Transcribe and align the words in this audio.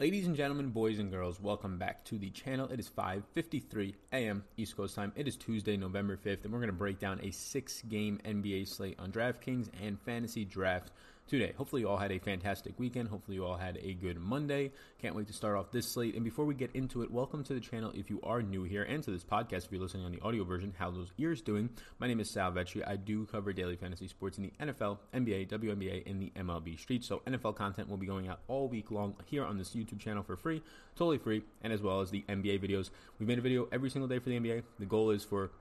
Ladies 0.00 0.26
and 0.26 0.34
gentlemen, 0.34 0.70
boys 0.70 0.98
and 0.98 1.10
girls, 1.10 1.38
welcome 1.42 1.76
back 1.76 2.06
to 2.06 2.16
the 2.16 2.30
channel. 2.30 2.66
It 2.72 2.80
is 2.80 2.88
5:53 2.88 3.94
a.m. 4.14 4.42
East 4.56 4.74
Coast 4.74 4.94
time. 4.94 5.12
It 5.14 5.28
is 5.28 5.36
Tuesday, 5.36 5.76
November 5.76 6.16
5th, 6.16 6.42
and 6.44 6.54
we're 6.54 6.60
going 6.60 6.70
to 6.70 6.72
break 6.72 6.98
down 6.98 7.20
a 7.22 7.30
six-game 7.30 8.18
NBA 8.24 8.66
slate 8.66 8.98
on 8.98 9.12
DraftKings 9.12 9.68
and 9.78 10.00
Fantasy 10.00 10.46
Draft 10.46 10.90
today. 11.30 11.52
Hopefully, 11.56 11.82
you 11.82 11.88
all 11.88 11.96
had 11.96 12.10
a 12.10 12.18
fantastic 12.18 12.76
weekend. 12.76 13.08
Hopefully, 13.08 13.36
you 13.36 13.44
all 13.44 13.56
had 13.56 13.78
a 13.82 13.94
good 13.94 14.18
Monday. 14.18 14.72
Can't 15.00 15.14
wait 15.14 15.28
to 15.28 15.32
start 15.32 15.56
off 15.56 15.70
this 15.70 15.86
slate. 15.86 16.16
And 16.16 16.24
before 16.24 16.44
we 16.44 16.54
get 16.54 16.70
into 16.74 17.02
it, 17.02 17.10
welcome 17.10 17.44
to 17.44 17.54
the 17.54 17.60
channel 17.60 17.92
if 17.94 18.10
you 18.10 18.20
are 18.24 18.42
new 18.42 18.64
here 18.64 18.82
and 18.82 19.00
to 19.04 19.12
this 19.12 19.22
podcast 19.22 19.66
if 19.66 19.68
you're 19.70 19.80
listening 19.80 20.04
on 20.04 20.10
the 20.10 20.20
audio 20.22 20.42
version. 20.42 20.74
How 20.76 20.90
those 20.90 21.12
ears 21.18 21.40
doing? 21.40 21.70
My 22.00 22.08
name 22.08 22.18
is 22.18 22.28
Sal 22.28 22.50
Vetri. 22.50 22.86
I 22.86 22.96
do 22.96 23.26
cover 23.26 23.52
daily 23.52 23.76
fantasy 23.76 24.08
sports 24.08 24.38
in 24.38 24.42
the 24.42 24.52
NFL, 24.60 24.98
NBA, 25.14 25.48
WNBA, 25.48 26.10
and 26.10 26.20
the 26.20 26.32
MLB 26.36 26.78
streets. 26.80 27.06
So, 27.06 27.22
NFL 27.28 27.54
content 27.54 27.88
will 27.88 27.96
be 27.96 28.06
going 28.06 28.26
out 28.26 28.40
all 28.48 28.66
week 28.66 28.90
long 28.90 29.14
here 29.26 29.44
on 29.44 29.56
this 29.56 29.70
YouTube 29.70 30.00
channel 30.00 30.24
for 30.24 30.36
free, 30.36 30.62
totally 30.96 31.18
free, 31.18 31.42
and 31.62 31.72
as 31.72 31.80
well 31.80 32.00
as 32.00 32.10
the 32.10 32.24
NBA 32.28 32.60
videos. 32.60 32.90
We've 33.20 33.28
made 33.28 33.38
a 33.38 33.42
video 33.42 33.68
every 33.70 33.90
single 33.90 34.08
day 34.08 34.18
for 34.18 34.30
the 34.30 34.40
NBA. 34.40 34.64
The 34.80 34.86
goal 34.86 35.10
is 35.10 35.22
for 35.22 35.52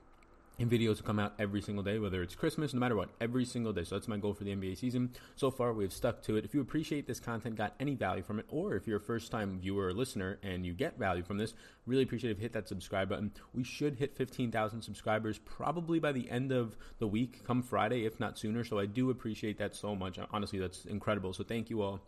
and 0.59 0.69
videos 0.69 1.03
come 1.03 1.19
out 1.19 1.33
every 1.39 1.61
single 1.61 1.83
day, 1.83 1.99
whether 1.99 2.21
it's 2.21 2.35
Christmas, 2.35 2.73
no 2.73 2.79
matter 2.79 2.95
what, 2.95 3.09
every 3.21 3.45
single 3.45 3.71
day. 3.71 3.83
So 3.83 3.95
that's 3.95 4.07
my 4.07 4.17
goal 4.17 4.33
for 4.33 4.43
the 4.43 4.55
NBA 4.55 4.77
season. 4.77 5.11
So 5.35 5.49
far, 5.49 5.73
we've 5.73 5.93
stuck 5.93 6.21
to 6.23 6.35
it. 6.35 6.45
If 6.45 6.53
you 6.53 6.61
appreciate 6.61 7.07
this 7.07 7.19
content, 7.19 7.55
got 7.55 7.75
any 7.79 7.95
value 7.95 8.23
from 8.23 8.39
it, 8.39 8.45
or 8.49 8.75
if 8.75 8.85
you're 8.85 8.97
a 8.97 9.01
first 9.01 9.31
time 9.31 9.59
viewer 9.59 9.87
or 9.87 9.93
listener 9.93 10.37
and 10.43 10.65
you 10.65 10.73
get 10.73 10.99
value 10.99 11.23
from 11.23 11.37
this, 11.37 11.53
really 11.85 12.03
appreciate 12.03 12.31
if 12.31 12.37
you 12.37 12.43
hit 12.43 12.53
that 12.53 12.67
subscribe 12.67 13.09
button. 13.09 13.31
We 13.53 13.63
should 13.63 13.95
hit 13.95 14.15
15,000 14.15 14.81
subscribers 14.81 15.39
probably 15.39 15.99
by 15.99 16.11
the 16.11 16.29
end 16.29 16.51
of 16.51 16.77
the 16.99 17.07
week, 17.07 17.45
come 17.45 17.63
Friday, 17.63 18.05
if 18.05 18.19
not 18.19 18.37
sooner. 18.37 18.63
So 18.63 18.79
I 18.79 18.85
do 18.85 19.09
appreciate 19.09 19.57
that 19.59 19.75
so 19.75 19.95
much. 19.95 20.19
Honestly, 20.31 20.59
that's 20.59 20.85
incredible. 20.85 21.33
So 21.33 21.43
thank 21.43 21.69
you 21.69 21.81
all 21.81 22.01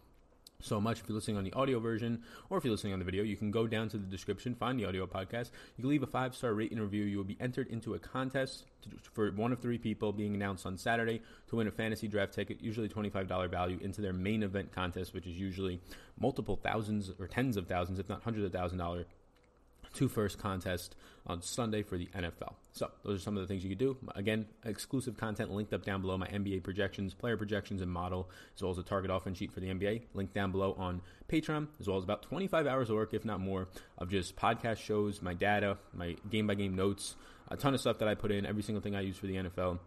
so 0.64 0.82
much. 0.82 1.00
If 1.00 1.10
you're 1.10 1.16
listening 1.16 1.38
on 1.38 1.44
the 1.44 1.54
audio 1.54 1.80
version 1.80 2.22
or 2.50 2.58
if 2.58 2.64
you're 2.64 2.72
listening 2.72 2.94
on 2.94 3.00
the 3.00 3.06
video, 3.06 3.24
you 3.24 3.36
can 3.36 3.52
go 3.52 3.68
down 3.68 3.90
to 3.90 3.98
the 3.98 4.06
description, 4.06 4.56
find 4.56 4.80
the 4.80 4.86
audio 4.86 5.06
podcast. 5.06 5.52
You 5.78 5.84
can 5.84 5.90
leave 5.90 6.04
a 6.04 6.08
five 6.08 6.36
star 6.36 6.54
rate 6.54 6.72
and 6.72 6.82
review. 6.82 7.04
You 7.04 7.18
will 7.18 7.24
be 7.24 7.38
entered 7.40 7.68
into 7.68 7.94
a 7.94 8.00
contest 8.00 8.66
to, 8.84 8.90
for 9.14 9.32
one 9.32 9.52
of 9.52 9.60
three 9.60 9.78
people 9.78 10.12
being 10.12 10.36
announced 10.36 10.66
on 10.66 10.78
Saturday 10.78 11.22
to 11.50 11.56
win 11.56 11.68
a 11.68 11.72
fantasy 11.72 12.08
draft 12.08 12.34
ticket, 12.34 12.62
usually 12.62 12.90
$25 12.90 13.50
value, 13.50 13.80
into 13.82 14.02
their 14.02 14.14
main 14.14 14.44
event 14.44 14.72
contest, 14.72 15.14
which 15.14 15.28
is 15.28 15.38
usually 15.38 15.80
multiple 16.20 16.60
thousands 16.62 17.12
or 17.20 17.28
tens 17.28 17.58
of 17.58 17.68
thousands, 17.68 18.00
if 18.00 18.08
not 18.10 18.24
hundreds 18.24 18.46
of 18.46 18.52
thousand 18.52 18.78
dollars 18.78 19.06
two 19.94 20.08
first 20.08 20.38
contest 20.38 20.96
on 21.28 21.42
Sunday 21.42 21.84
for 21.84 21.98
the 21.98 22.08
NFL. 22.16 22.54
So 22.74 22.90
those 23.04 23.20
are 23.20 23.24
some 23.24 23.36
of 23.38 23.42
the 23.42 23.48
things 23.48 23.64
you 23.64 23.70
could 23.70 23.78
do. 23.78 23.98
Again, 24.16 24.46
exclusive 24.66 25.18
content 25.18 25.52
linked 25.52 25.74
up 25.74 25.86
down 25.86 26.02
below. 26.02 26.18
My 26.18 26.28
NBA 26.28 26.64
projections, 26.64 27.14
player 27.14 27.38
projections, 27.38 27.82
and 27.82 27.92
model, 27.92 28.30
as 28.56 28.62
well 28.62 28.72
as 28.72 28.78
a 28.78 28.84
target 28.84 29.12
offense 29.12 29.38
sheet 29.38 29.52
for 29.52 29.60
the 29.60 29.68
NBA, 29.68 30.04
linked 30.14 30.34
down 30.34 30.52
below 30.52 30.74
on 30.78 31.02
Patreon, 31.30 31.68
as 31.80 31.88
well 31.88 31.98
as 31.98 32.04
about 32.04 32.24
25 32.24 32.66
hours 32.68 32.90
of 32.90 32.96
work, 32.96 33.14
if 33.14 33.26
not 33.26 33.40
more, 33.40 33.68
of 33.98 34.10
just 34.10 34.36
podcast 34.36 34.78
shows, 34.78 35.22
my 35.22 35.34
data, 35.34 35.78
my 35.94 36.16
game 36.30 36.48
by 36.48 36.56
game 36.56 36.76
notes, 36.76 37.16
a 37.50 37.58
ton 37.58 37.74
of 37.74 37.82
stuff 37.82 38.00
that 38.00 38.08
I 38.08 38.16
put 38.16 38.32
in, 38.32 38.46
every 38.46 38.64
single 38.64 38.82
thing 38.82 38.96
I 38.96 39.02
use 39.02 39.18
for 39.18 39.28
the 39.28 39.36
NFL 39.36 39.80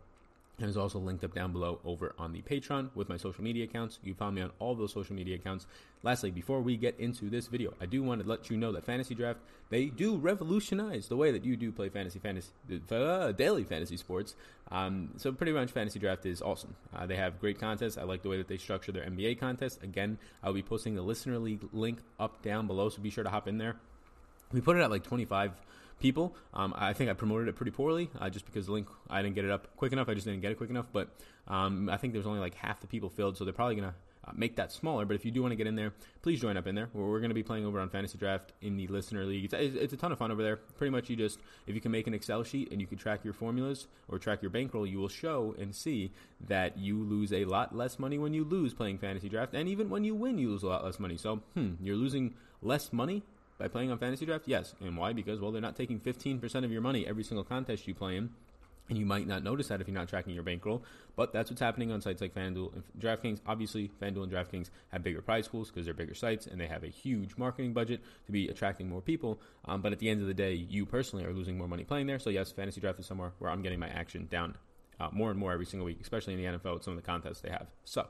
and 0.59 0.69
is 0.69 0.77
also 0.77 0.99
linked 0.99 1.25
up 1.25 1.35
down 1.35 1.53
below 1.53 1.81
over 1.85 2.15
on 2.19 2.33
the 2.33 2.43
Patreon 2.43 2.91
with 2.95 3.09
my 3.09 3.17
social 3.17 3.43
media 3.43 3.65
accounts. 3.65 3.99
You 4.03 4.15
find 4.15 4.35
me 4.35 4.43
on 4.43 4.51
all 4.59 4.75
those 4.75 4.93
social 4.93 5.15
media 5.15 5.35
accounts. 5.37 5.67
Lastly, 6.03 6.31
before 6.31 6.61
we 6.61 6.77
get 6.77 6.99
into 7.01 7.29
this 7.29 7.49
video, 7.49 7.75
I 7.81 7.87
do 7.87 8.03
want 8.03 8.23
to 8.23 8.29
let 8.29 8.51
you 8.51 8.57
know 8.57 8.73
that 8.73 8.85
Fantasy 8.85 9.15
Draft 9.15 9.41
they 9.71 9.87
do 9.87 10.17
revolutionize 10.17 11.09
the 11.09 11.17
way 11.17 11.33
that 11.33 11.45
you 11.45 11.57
do 11.57 11.73
play 11.73 11.89
fantasy, 11.89 12.19
fantasy, 12.19 12.51
uh, 12.91 13.33
daily 13.33 13.65
fantasy 13.65 13.97
sports. 13.97 14.37
Um, 14.71 15.11
so 15.17 15.33
pretty 15.33 15.53
much, 15.53 15.71
Fantasy 15.71 15.99
Draft 15.99 16.27
is 16.27 16.43
awesome. 16.43 16.75
Uh, 16.95 17.07
they 17.07 17.17
have 17.17 17.41
great 17.41 17.59
contests. 17.59 17.99
I 17.99 18.03
like 18.03 18.23
the 18.23 18.29
way 18.29 18.37
that 18.37 18.49
they 18.49 18.57
structure 18.57 18.93
their 18.93 19.05
NBA 19.05 19.41
contests. 19.41 19.83
Again, 19.83 20.19
I'll 20.43 20.53
be 20.53 20.63
posting 20.63 20.95
the 20.95 21.03
listener 21.03 21.39
league 21.39 21.67
link 21.73 21.99
up 22.21 22.43
down 22.43 22.67
below, 22.67 22.89
so 22.89 23.03
be 23.03 23.11
sure 23.11 23.25
to 23.25 23.31
hop 23.31 23.49
in 23.49 23.59
there. 23.59 23.77
We 24.53 24.61
put 24.61 24.77
it 24.77 24.83
at 24.83 24.91
like 24.91 25.03
25 25.03 25.53
people. 26.01 26.35
Um, 26.53 26.75
I 26.77 26.93
think 26.93 27.11
I 27.11 27.15
promoted 27.15 27.49
it 27.49 27.57
pretty 27.57 27.71
poorly 27.73 28.11
uh, 28.21 28.31
just 28.31 28.47
because 28.47 28.67
the 28.67 28.73
link 28.73 28.89
I 29.09 29.23
didn't 29.23 29.35
get 29.35 29.45
it 29.45 29.51
up 29.51 29.69
quick 29.77 29.93
enough. 29.93 30.09
I 30.09 30.15
just 30.15 30.27
didn't 30.27 30.41
get 30.43 30.53
it 30.53 30.57
quick 30.57 30.71
enough. 30.71 30.87
But 30.93 31.09
um, 31.49 31.89
I 31.89 31.97
think 31.97 32.13
there's 32.13 32.27
only 32.27 32.41
like 32.41 32.55
half 32.55 32.81
the 32.81 32.87
people 32.87 33.09
filled, 33.09 33.37
so 33.37 33.45
they're 33.45 33.53
probably 33.53 33.77
gonna 33.77 33.95
uh, 34.27 34.33
make 34.35 34.57
that 34.57 34.73
smaller. 34.73 35.05
But 35.05 35.15
if 35.15 35.25
you 35.25 35.31
do 35.31 35.43
want 35.43 35.53
to 35.53 35.57
get 35.57 35.67
in 35.67 35.77
there, 35.77 35.93
please 36.23 36.41
join 36.41 36.57
up 36.57 36.67
in 36.67 36.75
there. 36.75 36.89
We're, 36.93 37.09
we're 37.11 37.21
going 37.21 37.31
to 37.31 37.35
be 37.35 37.43
playing 37.43 37.67
over 37.67 37.81
on 37.81 37.89
Fantasy 37.89 38.19
Draft 38.19 38.53
in 38.63 38.77
the 38.77 38.87
Listener 38.87 39.25
League. 39.25 39.45
It's, 39.45 39.55
it's, 39.55 39.93
a 39.93 39.97
ton 39.97 40.13
of 40.13 40.19
fun 40.19 40.31
over 40.31 40.43
there. 40.43 40.57
Pretty 40.57 40.91
much, 40.91 41.11
you 41.11 41.17
just 41.17 41.41
if 41.67 41.75
you 41.75 41.81
can 41.81 41.91
make 41.91 42.07
an 42.07 42.15
Excel 42.15 42.43
sheet 42.43 42.71
and 42.71 42.81
you 42.81 42.87
can 42.87 42.99
track 42.99 43.25
your 43.25 43.35
formulas 43.35 43.87
or 44.09 44.19
track 44.19 44.43
your 44.43 44.51
bankroll, 44.51 44.87
you 44.87 44.99
will 44.99 45.09
show 45.09 45.55
and 45.59 45.75
see 45.75 46.13
that 46.49 46.79
you 46.79 47.03
lose 47.03 47.33
a 47.33 47.45
lot 47.45 47.77
less 47.77 47.99
money 47.99 48.19
when 48.19 48.33
you 48.33 48.45
lose 48.45 48.73
playing 48.73 48.99
Fantasy 48.99 49.29
Draft, 49.29 49.55
and 49.55 49.69
even 49.69 49.91
when 49.91 50.05
you 50.05 50.15
win, 50.15 50.39
you 50.39 50.51
lose 50.51 50.63
a 50.63 50.69
lot 50.69 50.85
less 50.85 50.99
money. 50.99 51.17
So, 51.17 51.37
hmm, 51.55 51.75
you're 51.81 51.97
losing 51.97 52.35
less 52.63 52.93
money 52.93 53.23
by 53.59 53.69
playing 53.69 53.91
on 53.91 53.99
fantasy 53.99 54.27
draft? 54.27 54.45
Yes. 54.47 54.75
And 54.81 54.97
why? 54.97 55.13
Because, 55.13 55.41
well, 55.41 55.53
they're 55.53 55.63
not 55.63 55.77
taking 55.77 56.01
15% 56.01 56.65
of 56.65 56.73
your 56.73 56.81
money 56.81 57.07
every 57.07 57.25
single 57.25 57.45
contest 57.45 57.87
you 57.87 57.95
play 57.95 58.17
in. 58.17 58.31
And 58.89 58.99
you 58.99 59.07
might 59.07 59.27
not 59.27 59.43
notice 59.43 59.69
that 59.69 59.81
if 59.81 59.89
you're 59.89 59.95
not 59.95 60.09
tracking 60.09 60.35
your 60.35 60.43
bankroll, 60.43 60.85
but 61.17 61.33
that's 61.33 61.51
what's 61.51 61.61
happening 61.61 61.91
on 61.91 62.03
sites 62.03 62.21
like 62.21 62.35
FanDuel 62.35 62.75
and 62.75 62.83
DraftKings. 62.99 63.41
Obviously, 63.47 63.91
FanDuel 64.01 64.25
and 64.25 64.33
DraftKings 64.33 64.69
have 64.91 65.03
bigger 65.03 65.23
prize 65.23 65.49
pools 65.49 65.71
because 65.71 65.87
they're 65.87 65.95
bigger 65.95 66.15
sites 66.15 66.47
and 66.47 66.61
they 66.61 66.67
have 66.67 66.85
a 66.85 66.89
huge 66.89 67.39
marketing 67.39 67.73
budget 67.73 68.03
to 68.27 68.33
be 68.33 68.49
attracting 68.49 68.91
more 68.91 69.01
people. 69.01 69.41
Um, 69.65 69.81
but 69.81 69.93
at 69.93 70.01
the 70.01 70.11
end 70.11 70.21
of 70.21 70.27
the 70.27 70.35
day, 70.35 70.53
you 70.53 70.85
personally 70.85 71.25
are 71.25 71.33
losing 71.33 71.57
more 71.57 71.67
money 71.67 71.85
playing 71.85 72.09
there. 72.09 72.19
So, 72.19 72.29
yes, 72.29 72.53
fantasy 72.53 72.83
draft 72.83 73.01
is 73.01 73.07
somewhere 73.07 73.33
where 73.39 73.51
I'm 73.51 73.63
getting 73.63 73.81
my 73.81 73.89
action 73.89 74.29
down 74.31 74.55
uh, 75.01 75.09
more 75.13 75.31
and 75.31 75.41
more 75.41 75.53
every 75.53 75.67
single 75.67 75.87
week, 75.87 75.99
especially 76.03 76.35
in 76.35 76.41
the 76.41 76.59
NFL 76.59 76.75
with 76.75 76.85
some 76.85 76.93
of 76.93 77.03
the 77.03 77.07
contests 77.07 77.41
they 77.41 77.51
have. 77.51 77.69
So, 77.85 78.07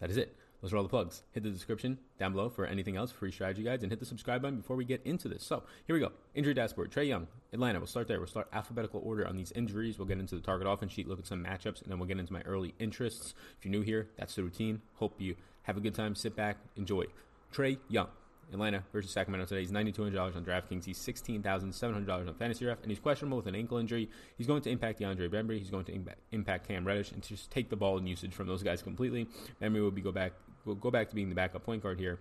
that 0.00 0.10
is 0.10 0.16
it. 0.16 0.36
Those 0.64 0.72
are 0.72 0.78
all 0.78 0.82
the 0.82 0.88
plugs. 0.88 1.24
Hit 1.32 1.42
the 1.42 1.50
description 1.50 1.98
down 2.18 2.32
below 2.32 2.48
for 2.48 2.64
anything 2.64 2.96
else, 2.96 3.12
free 3.12 3.30
strategy 3.30 3.62
guides, 3.62 3.82
and 3.82 3.92
hit 3.92 4.00
the 4.00 4.06
subscribe 4.06 4.40
button 4.40 4.60
before 4.60 4.76
we 4.76 4.86
get 4.86 5.02
into 5.04 5.28
this. 5.28 5.44
So 5.44 5.62
here 5.86 5.94
we 5.94 6.00
go. 6.00 6.10
Injury 6.34 6.54
dashboard. 6.54 6.90
Trae 6.90 7.06
Young, 7.06 7.26
Atlanta. 7.52 7.78
We'll 7.78 7.86
start 7.86 8.08
there. 8.08 8.18
We'll 8.18 8.28
start 8.28 8.48
alphabetical 8.50 9.02
order 9.04 9.28
on 9.28 9.36
these 9.36 9.52
injuries. 9.52 9.98
We'll 9.98 10.08
get 10.08 10.18
into 10.18 10.36
the 10.36 10.40
target 10.40 10.66
offense 10.66 10.92
sheet, 10.92 11.06
look 11.06 11.18
at 11.18 11.26
some 11.26 11.44
matchups, 11.44 11.82
and 11.82 11.90
then 11.92 11.98
we'll 11.98 12.08
get 12.08 12.18
into 12.18 12.32
my 12.32 12.40
early 12.46 12.72
interests. 12.78 13.34
If 13.58 13.66
you're 13.66 13.72
new 13.72 13.82
here, 13.82 14.08
that's 14.16 14.36
the 14.36 14.42
routine. 14.42 14.80
Hope 14.94 15.20
you 15.20 15.36
have 15.64 15.76
a 15.76 15.80
good 15.80 15.94
time. 15.94 16.14
Sit 16.14 16.34
back, 16.34 16.56
enjoy. 16.76 17.04
Trae 17.52 17.76
Young. 17.90 18.08
Atlanta 18.52 18.84
versus 18.92 19.10
Sacramento 19.10 19.46
today. 19.46 19.60
He's 19.60 19.70
$9,200 19.70 20.36
on 20.36 20.44
DraftKings. 20.44 20.84
He's 20.84 20.98
$16,700 20.98 22.28
on 22.28 22.34
Fantasy 22.34 22.64
Draft, 22.64 22.82
and 22.82 22.90
he's 22.90 23.00
questionable 23.00 23.38
with 23.38 23.46
an 23.46 23.54
ankle 23.54 23.78
injury. 23.78 24.08
He's 24.36 24.46
going 24.46 24.62
to 24.62 24.70
impact 24.70 25.00
DeAndre 25.00 25.28
Bembry. 25.28 25.58
He's 25.58 25.70
going 25.70 25.84
to 25.86 26.00
impact 26.32 26.68
Cam 26.68 26.86
Reddish 26.86 27.12
and 27.12 27.22
just 27.22 27.50
take 27.50 27.68
the 27.68 27.76
ball 27.76 27.98
and 27.98 28.08
usage 28.08 28.32
from 28.32 28.46
those 28.46 28.62
guys 28.62 28.82
completely. 28.82 29.26
Bembry 29.60 29.82
will 29.82 29.90
be 29.90 30.02
go 30.02 30.12
back 30.12 30.32
will 30.64 30.74
go 30.74 30.90
back 30.90 31.08
to 31.10 31.14
being 31.14 31.28
the 31.28 31.34
backup 31.34 31.64
point 31.64 31.82
guard 31.82 31.98
here. 31.98 32.18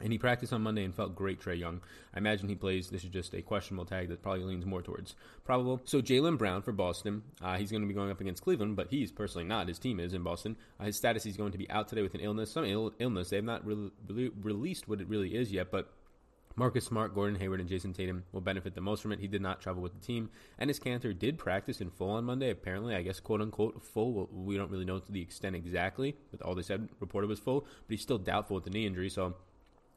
And 0.00 0.12
he 0.12 0.18
practiced 0.18 0.52
on 0.52 0.62
Monday 0.62 0.84
and 0.84 0.94
felt 0.94 1.16
great, 1.16 1.40
Trae 1.40 1.58
Young. 1.58 1.80
I 2.14 2.18
imagine 2.18 2.48
he 2.48 2.54
plays. 2.54 2.88
This 2.88 3.02
is 3.02 3.10
just 3.10 3.34
a 3.34 3.42
questionable 3.42 3.84
tag 3.84 4.08
that 4.10 4.22
probably 4.22 4.44
leans 4.44 4.64
more 4.64 4.80
towards 4.80 5.16
probable. 5.44 5.80
So 5.86 6.00
Jaylen 6.00 6.38
Brown 6.38 6.62
for 6.62 6.70
Boston. 6.70 7.22
Uh, 7.42 7.56
he's 7.56 7.72
going 7.72 7.82
to 7.82 7.88
be 7.88 7.94
going 7.94 8.10
up 8.10 8.20
against 8.20 8.44
Cleveland, 8.44 8.76
but 8.76 8.88
he's 8.90 9.10
personally 9.10 9.44
not. 9.44 9.66
His 9.66 9.80
team 9.80 9.98
is 9.98 10.14
in 10.14 10.22
Boston. 10.22 10.56
Uh, 10.78 10.84
his 10.84 10.96
status, 10.96 11.24
he's 11.24 11.36
going 11.36 11.50
to 11.50 11.58
be 11.58 11.68
out 11.68 11.88
today 11.88 12.02
with 12.02 12.14
an 12.14 12.20
illness, 12.20 12.52
some 12.52 12.64
Ill- 12.64 12.94
illness. 13.00 13.30
They 13.30 13.36
have 13.36 13.44
not 13.44 13.66
re- 13.66 13.90
re- 14.08 14.30
released 14.40 14.88
what 14.88 15.00
it 15.00 15.08
really 15.08 15.34
is 15.34 15.50
yet, 15.50 15.72
but 15.72 15.92
Marcus 16.58 16.84
Smart, 16.84 17.14
Gordon 17.14 17.38
Hayward, 17.38 17.60
and 17.60 17.68
Jayson 17.68 17.92
Tatum 17.92 18.24
will 18.32 18.40
benefit 18.40 18.74
the 18.74 18.80
most 18.80 19.00
from 19.00 19.12
it. 19.12 19.20
He 19.20 19.28
did 19.28 19.40
not 19.40 19.60
travel 19.60 19.80
with 19.80 19.94
the 19.94 20.04
team. 20.04 20.28
and 20.58 20.68
Enes 20.68 20.80
Kanter 20.80 21.16
did 21.16 21.38
practice 21.38 21.80
in 21.80 21.88
full 21.88 22.10
on 22.10 22.24
Monday, 22.24 22.50
apparently. 22.50 22.96
I 22.96 23.02
guess, 23.02 23.20
quote 23.20 23.40
unquote, 23.40 23.80
full. 23.84 24.28
We 24.32 24.56
don't 24.56 24.68
really 24.68 24.84
know 24.84 24.98
to 24.98 25.12
the 25.12 25.22
extent 25.22 25.54
exactly, 25.54 26.16
but 26.32 26.42
all 26.42 26.56
they 26.56 26.62
said 26.62 26.88
reported 26.98 27.28
was 27.28 27.38
full. 27.38 27.60
But 27.60 27.90
he's 27.90 28.02
still 28.02 28.18
doubtful 28.18 28.56
with 28.56 28.64
the 28.64 28.70
knee 28.70 28.86
injury, 28.86 29.08
so 29.08 29.36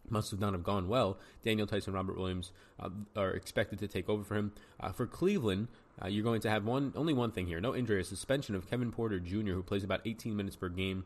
must 0.08 0.30
have 0.30 0.40
not 0.40 0.54
have 0.54 0.63
gone 0.63 0.88
well. 0.88 1.18
Daniel 1.44 1.66
Theis, 1.66 1.88
Robert 1.88 2.16
Williams 2.16 2.52
uh, 2.80 2.90
are 3.16 3.31
expected 3.31 3.80
to 3.80 3.88
take 3.88 4.08
over 4.08 4.24
for 4.24 4.36
him. 4.36 4.54
Uh, 4.80 4.92
for 4.92 5.08
Cleveland, 5.08 5.68
uh, 6.00 6.10
you're 6.10 6.24
going 6.24 6.42
to 6.42 6.50
have 6.50 6.63
one 6.63 6.94
only 6.96 7.13
one 7.13 7.31
thing 7.31 7.48
here: 7.48 7.60
no 7.60 7.75
injury, 7.75 8.02
a 8.02 8.04
suspension 8.04 8.54
of 8.54 8.69
Kevin 8.69 8.92
Porter 8.92 9.19
Jr., 9.19 9.54
who 9.54 9.63
plays 9.63 9.84
about 9.84 10.02
18 10.06 10.36
minutes 10.36 10.58
per 10.58 10.69
game 10.69 11.06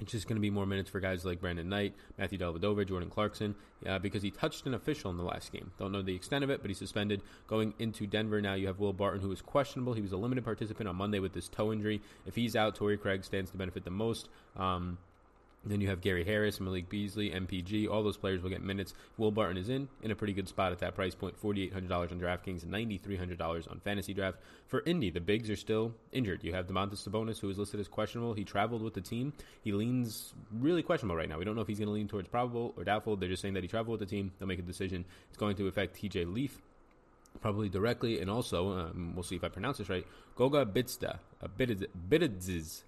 it's 0.00 0.12
just 0.12 0.26
going 0.26 0.36
to 0.36 0.40
be 0.40 0.50
more 0.50 0.66
minutes 0.66 0.90
for 0.90 1.00
guys 1.00 1.24
like 1.24 1.40
Brandon 1.40 1.68
Knight, 1.68 1.94
Matthew 2.18 2.38
Dellavedova, 2.38 2.86
Jordan 2.86 3.10
Clarkson, 3.10 3.54
uh, 3.86 3.98
because 3.98 4.22
he 4.22 4.30
touched 4.30 4.66
an 4.66 4.74
official 4.74 5.10
in 5.10 5.16
the 5.16 5.22
last 5.22 5.52
game. 5.52 5.70
Don't 5.78 5.92
know 5.92 6.02
the 6.02 6.14
extent 6.14 6.42
of 6.44 6.50
it, 6.50 6.62
but 6.62 6.70
he's 6.70 6.78
suspended. 6.78 7.22
Going 7.46 7.74
into 7.78 8.06
Denver 8.06 8.40
now, 8.40 8.54
you 8.54 8.66
have 8.66 8.78
Will 8.78 8.92
Barton, 8.92 9.20
who 9.20 9.30
is 9.32 9.42
questionable. 9.42 9.92
He 9.92 10.00
was 10.00 10.12
a 10.12 10.16
limited 10.16 10.44
participant 10.44 10.88
on 10.88 10.96
Monday 10.96 11.18
with 11.18 11.32
this 11.32 11.48
toe 11.48 11.72
injury. 11.72 12.00
If 12.26 12.34
he's 12.34 12.56
out, 12.56 12.74
Torrey 12.74 12.96
Craig 12.96 13.24
stands 13.24 13.50
to 13.50 13.56
benefit 13.56 13.84
the 13.84 13.90
most. 13.90 14.28
Um, 14.56 14.98
Then 15.64 15.80
you 15.82 15.88
have 15.88 16.00
Gary 16.00 16.24
Harris, 16.24 16.58
Malik 16.58 16.88
Beasley, 16.88 17.30
MPJ. 17.30 17.88
All 17.88 18.02
those 18.02 18.16
players 18.16 18.40
will 18.40 18.48
get 18.48 18.62
minutes. 18.62 18.94
Will 19.18 19.30
Barton 19.30 19.58
is 19.58 19.68
in 19.68 19.88
in 20.02 20.10
a 20.10 20.14
pretty 20.14 20.32
good 20.32 20.48
spot 20.48 20.72
at 20.72 20.78
that 20.78 20.94
price 20.94 21.14
point. 21.14 21.38
Forty-eight 21.38 21.72
hundred 21.72 21.88
dollars 21.88 22.12
on 22.12 22.18
DraftKings, 22.18 22.64
ninety-three 22.64 23.16
hundred 23.16 23.38
dollars 23.38 23.66
on 23.66 23.78
Fantasy 23.80 24.14
Draft. 24.14 24.38
For 24.68 24.82
Indy, 24.86 25.10
the 25.10 25.20
bigs 25.20 25.50
are 25.50 25.56
still 25.56 25.94
injured. 26.12 26.42
You 26.44 26.54
have 26.54 26.66
Domantas 26.66 27.06
Sabonis, 27.06 27.40
who 27.40 27.50
is 27.50 27.58
listed 27.58 27.78
as 27.78 27.88
questionable. 27.88 28.32
He 28.32 28.44
traveled 28.44 28.82
with 28.82 28.94
the 28.94 29.02
team. 29.02 29.34
He 29.60 29.72
leans 29.72 30.32
really 30.50 30.82
questionable 30.82 31.16
right 31.16 31.28
now. 31.28 31.38
We 31.38 31.44
don't 31.44 31.56
know 31.56 31.62
if 31.62 31.68
he's 31.68 31.78
going 31.78 31.88
to 31.88 31.94
lean 31.94 32.08
towards 32.08 32.28
probable 32.28 32.72
or 32.76 32.84
doubtful. 32.84 33.16
They're 33.16 33.28
just 33.28 33.42
saying 33.42 33.54
that 33.54 33.62
he 33.62 33.68
traveled 33.68 34.00
with 34.00 34.08
the 34.08 34.14
team. 34.14 34.32
They'll 34.38 34.48
make 34.48 34.58
a 34.58 34.62
decision. 34.62 35.04
It's 35.28 35.36
going 35.36 35.56
to 35.56 35.66
affect 35.66 36.00
TJ 36.00 36.32
Leaf 36.32 36.62
probably 37.40 37.68
directly, 37.68 38.20
and 38.20 38.30
also 38.30 38.70
um, 38.70 39.12
we'll 39.14 39.22
see 39.22 39.36
if 39.36 39.44
I 39.44 39.48
pronounce 39.48 39.78
this 39.78 39.88
right. 39.88 40.06
Goga 40.36 40.64
Bitsta, 40.64 41.18
uh, 41.42 41.48
Bitidziz, 41.58 42.82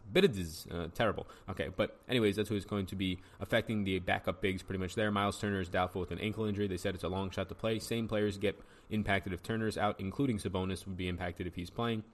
uh, 0.71 0.89
terrible. 0.95 1.27
Okay, 1.51 1.69
but 1.77 1.97
anyways, 2.09 2.37
that's 2.37 2.49
who 2.49 2.57
is 2.57 2.65
going 2.65 2.87
to 2.87 2.97
be 2.97 3.19
affecting 3.41 3.85
the 3.85 3.99
backup 3.99 4.41
bigs 4.41 4.63
pretty 4.63 4.79
much 4.79 4.95
there. 4.95 5.11
Miles 5.11 5.39
Turner 5.39 5.61
is 5.61 5.69
doubtful 5.69 6.01
with 6.01 6.11
an 6.11 6.19
ankle 6.19 6.45
injury. 6.45 6.67
They 6.67 6.77
said 6.77 6.95
it's 6.95 7.05
a 7.05 7.09
long 7.09 7.31
shot 7.31 7.49
to 7.49 7.55
play. 7.55 7.79
Same 7.79 8.09
players 8.09 8.39
get 8.39 8.59
impacted 8.91 9.33
if 9.33 9.43
Turner's 9.43 9.79
out, 9.79 9.99
including 9.99 10.39
Sabonis 10.39 10.87
would 10.87 10.97
be 10.97 11.09
impacted 11.09 11.47
if 11.47 11.55
he's 11.55 11.71
playing. 11.71 12.05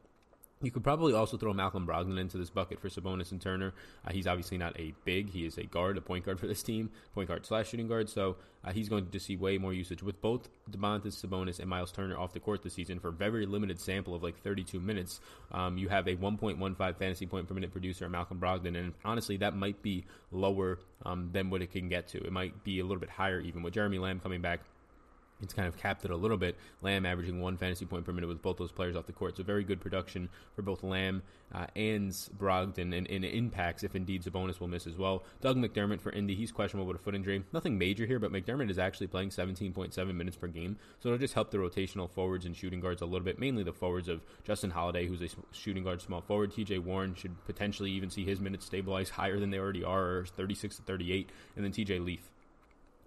You 0.60 0.72
could 0.72 0.82
probably 0.82 1.12
also 1.12 1.36
throw 1.36 1.52
Malcolm 1.52 1.86
Brogdon 1.86 2.18
into 2.18 2.36
this 2.36 2.50
bucket 2.50 2.80
for 2.80 2.88
Sabonis 2.88 3.30
and 3.30 3.40
Turner. 3.40 3.74
Uh, 4.04 4.10
he's 4.10 4.26
obviously 4.26 4.58
not 4.58 4.78
a 4.78 4.92
big; 5.04 5.30
he 5.30 5.46
is 5.46 5.56
a 5.56 5.62
guard, 5.62 5.96
a 5.96 6.00
point 6.00 6.24
guard 6.24 6.40
for 6.40 6.48
this 6.48 6.64
team, 6.64 6.90
point 7.14 7.28
guard 7.28 7.46
slash 7.46 7.68
shooting 7.68 7.86
guard. 7.86 8.08
So 8.08 8.36
uh, 8.64 8.72
he's 8.72 8.88
going 8.88 9.08
to 9.08 9.20
see 9.20 9.36
way 9.36 9.56
more 9.56 9.72
usage 9.72 10.02
with 10.02 10.20
both 10.20 10.48
Domantas 10.68 11.24
Sabonis 11.24 11.60
and 11.60 11.68
Miles 11.68 11.92
Turner 11.92 12.18
off 12.18 12.32
the 12.32 12.40
court 12.40 12.64
this 12.64 12.74
season 12.74 12.98
for 12.98 13.08
a 13.08 13.12
very 13.12 13.46
limited 13.46 13.78
sample 13.78 14.16
of 14.16 14.24
like 14.24 14.42
32 14.42 14.80
minutes. 14.80 15.20
Um, 15.52 15.78
you 15.78 15.88
have 15.90 16.08
a 16.08 16.16
1.15 16.16 16.96
fantasy 16.98 17.26
point 17.26 17.46
per 17.46 17.54
minute 17.54 17.70
producer, 17.70 18.08
Malcolm 18.08 18.40
Brogdon, 18.40 18.76
and 18.76 18.94
honestly, 19.04 19.36
that 19.36 19.54
might 19.54 19.80
be 19.80 20.06
lower 20.32 20.80
um, 21.04 21.30
than 21.32 21.50
what 21.50 21.62
it 21.62 21.70
can 21.70 21.88
get 21.88 22.08
to. 22.08 22.18
It 22.18 22.32
might 22.32 22.64
be 22.64 22.80
a 22.80 22.82
little 22.82 23.00
bit 23.00 23.10
higher 23.10 23.38
even 23.38 23.62
with 23.62 23.74
Jeremy 23.74 24.00
Lamb 24.00 24.18
coming 24.18 24.40
back 24.40 24.62
it's 25.40 25.54
kind 25.54 25.68
of 25.68 25.76
capped 25.76 26.04
it 26.04 26.10
a 26.10 26.16
little 26.16 26.36
bit. 26.36 26.56
Lamb 26.82 27.06
averaging 27.06 27.40
one 27.40 27.56
fantasy 27.56 27.86
point 27.86 28.04
per 28.04 28.12
minute 28.12 28.28
with 28.28 28.42
both 28.42 28.56
those 28.56 28.72
players 28.72 28.96
off 28.96 29.06
the 29.06 29.12
court. 29.12 29.36
So 29.36 29.42
very 29.42 29.64
good 29.64 29.80
production 29.80 30.28
for 30.54 30.62
both 30.62 30.82
Lamb 30.82 31.22
uh, 31.54 31.66
and 31.76 32.10
Brogdon, 32.10 32.96
and, 32.96 33.06
and 33.06 33.24
impacts 33.24 33.82
if 33.82 33.94
indeed 33.94 34.22
Sabonis 34.22 34.60
will 34.60 34.68
miss 34.68 34.86
as 34.86 34.96
well. 34.96 35.22
Doug 35.40 35.56
McDermott 35.56 36.00
for 36.00 36.10
Indy, 36.12 36.34
he's 36.34 36.52
questionable 36.52 36.86
with 36.86 36.96
a 36.96 37.02
foot 37.02 37.14
injury. 37.14 37.44
Nothing 37.52 37.78
major 37.78 38.06
here, 38.06 38.18
but 38.18 38.32
McDermott 38.32 38.70
is 38.70 38.78
actually 38.78 39.06
playing 39.06 39.30
17.7 39.30 40.14
minutes 40.14 40.36
per 40.36 40.48
game, 40.48 40.76
so 41.00 41.08
it'll 41.08 41.18
just 41.18 41.34
help 41.34 41.50
the 41.50 41.58
rotational 41.58 42.10
forwards 42.10 42.44
and 42.44 42.56
shooting 42.56 42.80
guards 42.80 43.02
a 43.02 43.06
little 43.06 43.24
bit. 43.24 43.38
Mainly 43.38 43.62
the 43.62 43.72
forwards 43.72 44.08
of 44.08 44.20
Justin 44.44 44.70
Holiday, 44.70 45.06
who's 45.06 45.22
a 45.22 45.28
shooting 45.52 45.84
guard, 45.84 46.02
small 46.02 46.20
forward. 46.20 46.52
T.J. 46.52 46.78
Warren 46.78 47.14
should 47.14 47.44
potentially 47.46 47.90
even 47.92 48.10
see 48.10 48.24
his 48.24 48.40
minutes 48.40 48.66
stabilize 48.66 49.10
higher 49.10 49.38
than 49.38 49.50
they 49.50 49.58
already 49.58 49.84
are, 49.84 50.26
36 50.36 50.76
to 50.76 50.82
38, 50.82 51.30
and 51.56 51.64
then 51.64 51.72
T.J. 51.72 52.00
Leaf 52.00 52.30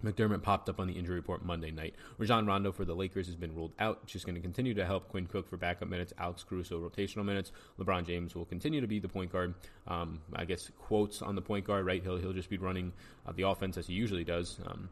McDermott 0.04 0.42
popped 0.42 0.68
up 0.68 0.80
on 0.80 0.86
the 0.86 0.94
injury 0.94 1.16
report 1.16 1.44
Monday 1.44 1.70
night. 1.70 1.94
Rajon 2.18 2.46
Rondo 2.46 2.72
for 2.72 2.84
the 2.84 2.94
Lakers 2.94 3.26
has 3.26 3.36
been 3.36 3.54
ruled 3.54 3.72
out. 3.78 4.00
She's 4.06 4.24
going 4.24 4.34
to 4.34 4.40
continue 4.40 4.74
to 4.74 4.84
help 4.84 5.08
Quinn 5.08 5.26
Cook 5.26 5.48
for 5.48 5.56
backup 5.56 5.88
minutes, 5.88 6.12
Alex 6.18 6.44
Caruso 6.48 6.78
rotational 6.78 7.24
minutes. 7.24 7.52
LeBron 7.78 8.06
James 8.06 8.34
will 8.34 8.44
continue 8.44 8.80
to 8.80 8.86
be 8.86 8.98
the 8.98 9.08
point 9.08 9.32
guard. 9.32 9.54
Um, 9.86 10.20
I 10.34 10.44
guess 10.44 10.70
quotes 10.78 11.22
on 11.22 11.34
the 11.34 11.42
point 11.42 11.64
guard, 11.64 11.86
right? 11.86 12.02
He'll 12.02 12.16
he'll 12.16 12.32
just 12.32 12.50
be 12.50 12.58
running 12.58 12.92
uh, 13.26 13.32
the 13.32 13.42
offense 13.42 13.76
as 13.76 13.86
he 13.86 13.94
usually 13.94 14.24
does. 14.24 14.58
Um, 14.66 14.88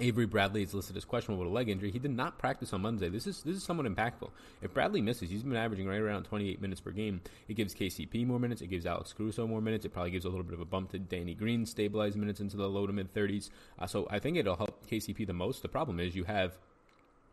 Avery 0.00 0.26
Bradley 0.26 0.62
is 0.62 0.74
listed 0.74 0.96
as 0.96 1.04
questionable 1.04 1.42
with 1.42 1.50
a 1.50 1.54
leg 1.54 1.68
injury. 1.68 1.90
He 1.90 1.98
did 1.98 2.16
not 2.16 2.38
practice 2.38 2.72
on 2.72 2.82
Monday. 2.82 3.08
This 3.08 3.26
is 3.26 3.42
this 3.42 3.56
is 3.56 3.62
somewhat 3.62 3.86
impactful. 3.86 4.30
If 4.62 4.72
Bradley 4.72 5.00
misses, 5.00 5.30
he's 5.30 5.42
been 5.42 5.56
averaging 5.56 5.88
right 5.88 6.00
around 6.00 6.24
28 6.24 6.60
minutes 6.60 6.80
per 6.80 6.90
game. 6.90 7.20
It 7.48 7.54
gives 7.54 7.74
KCP 7.74 8.26
more 8.26 8.38
minutes. 8.38 8.62
It 8.62 8.68
gives 8.68 8.86
Alex 8.86 9.12
Caruso 9.12 9.46
more 9.46 9.60
minutes. 9.60 9.84
It 9.84 9.92
probably 9.92 10.12
gives 10.12 10.24
a 10.24 10.28
little 10.28 10.44
bit 10.44 10.54
of 10.54 10.60
a 10.60 10.64
bump 10.64 10.92
to 10.92 10.98
Danny 10.98 11.34
Green, 11.34 11.66
stabilize 11.66 12.16
minutes 12.16 12.40
into 12.40 12.56
the 12.56 12.68
low 12.68 12.86
to 12.86 12.92
mid 12.92 13.12
30s. 13.12 13.50
Uh, 13.78 13.86
so 13.86 14.06
I 14.10 14.18
think 14.18 14.36
it'll 14.36 14.56
help 14.56 14.88
KCP 14.88 15.26
the 15.26 15.32
most. 15.32 15.62
The 15.62 15.68
problem 15.68 15.98
is 15.98 16.14
you 16.14 16.24
have 16.24 16.58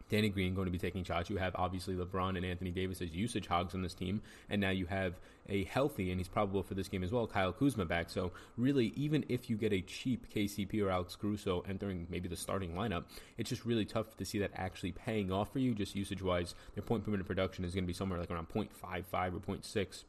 Danny 0.09 0.29
Green 0.29 0.53
going 0.53 0.65
to 0.65 0.71
be 0.71 0.77
taking 0.77 1.03
shots. 1.03 1.29
You 1.29 1.37
have 1.37 1.55
obviously 1.55 1.95
LeBron 1.95 2.37
and 2.37 2.45
Anthony 2.45 2.71
Davis 2.71 3.01
as 3.01 3.13
usage 3.13 3.47
hogs 3.47 3.73
on 3.73 3.81
this 3.81 3.93
team, 3.93 4.21
and 4.49 4.61
now 4.61 4.69
you 4.69 4.85
have 4.85 5.19
a 5.47 5.63
healthy 5.65 6.11
and 6.11 6.19
he's 6.19 6.27
probable 6.27 6.63
for 6.63 6.73
this 6.73 6.87
game 6.87 7.03
as 7.03 7.11
well. 7.11 7.27
Kyle 7.27 7.53
Kuzma 7.53 7.85
back. 7.85 8.09
So 8.09 8.31
really, 8.57 8.93
even 8.95 9.25
if 9.29 9.49
you 9.49 9.57
get 9.57 9.73
a 9.73 9.81
cheap 9.81 10.27
KCP 10.33 10.83
or 10.83 10.89
Alex 10.89 11.15
Caruso 11.15 11.63
entering 11.67 12.07
maybe 12.09 12.27
the 12.27 12.35
starting 12.35 12.73
lineup, 12.73 13.05
it's 13.37 13.49
just 13.49 13.65
really 13.65 13.85
tough 13.85 14.15
to 14.17 14.25
see 14.25 14.39
that 14.39 14.51
actually 14.55 14.91
paying 14.91 15.31
off 15.31 15.51
for 15.51 15.59
you. 15.59 15.73
Just 15.73 15.95
usage 15.95 16.21
wise, 16.21 16.55
their 16.73 16.83
point 16.83 17.03
per 17.03 17.11
minute 17.11 17.25
production 17.25 17.65
is 17.65 17.73
going 17.73 17.83
to 17.83 17.87
be 17.87 17.93
somewhere 17.93 18.19
like 18.19 18.31
around 18.31 18.49
0.55 18.49 19.33
or 19.33 19.39
0.6 19.39 20.03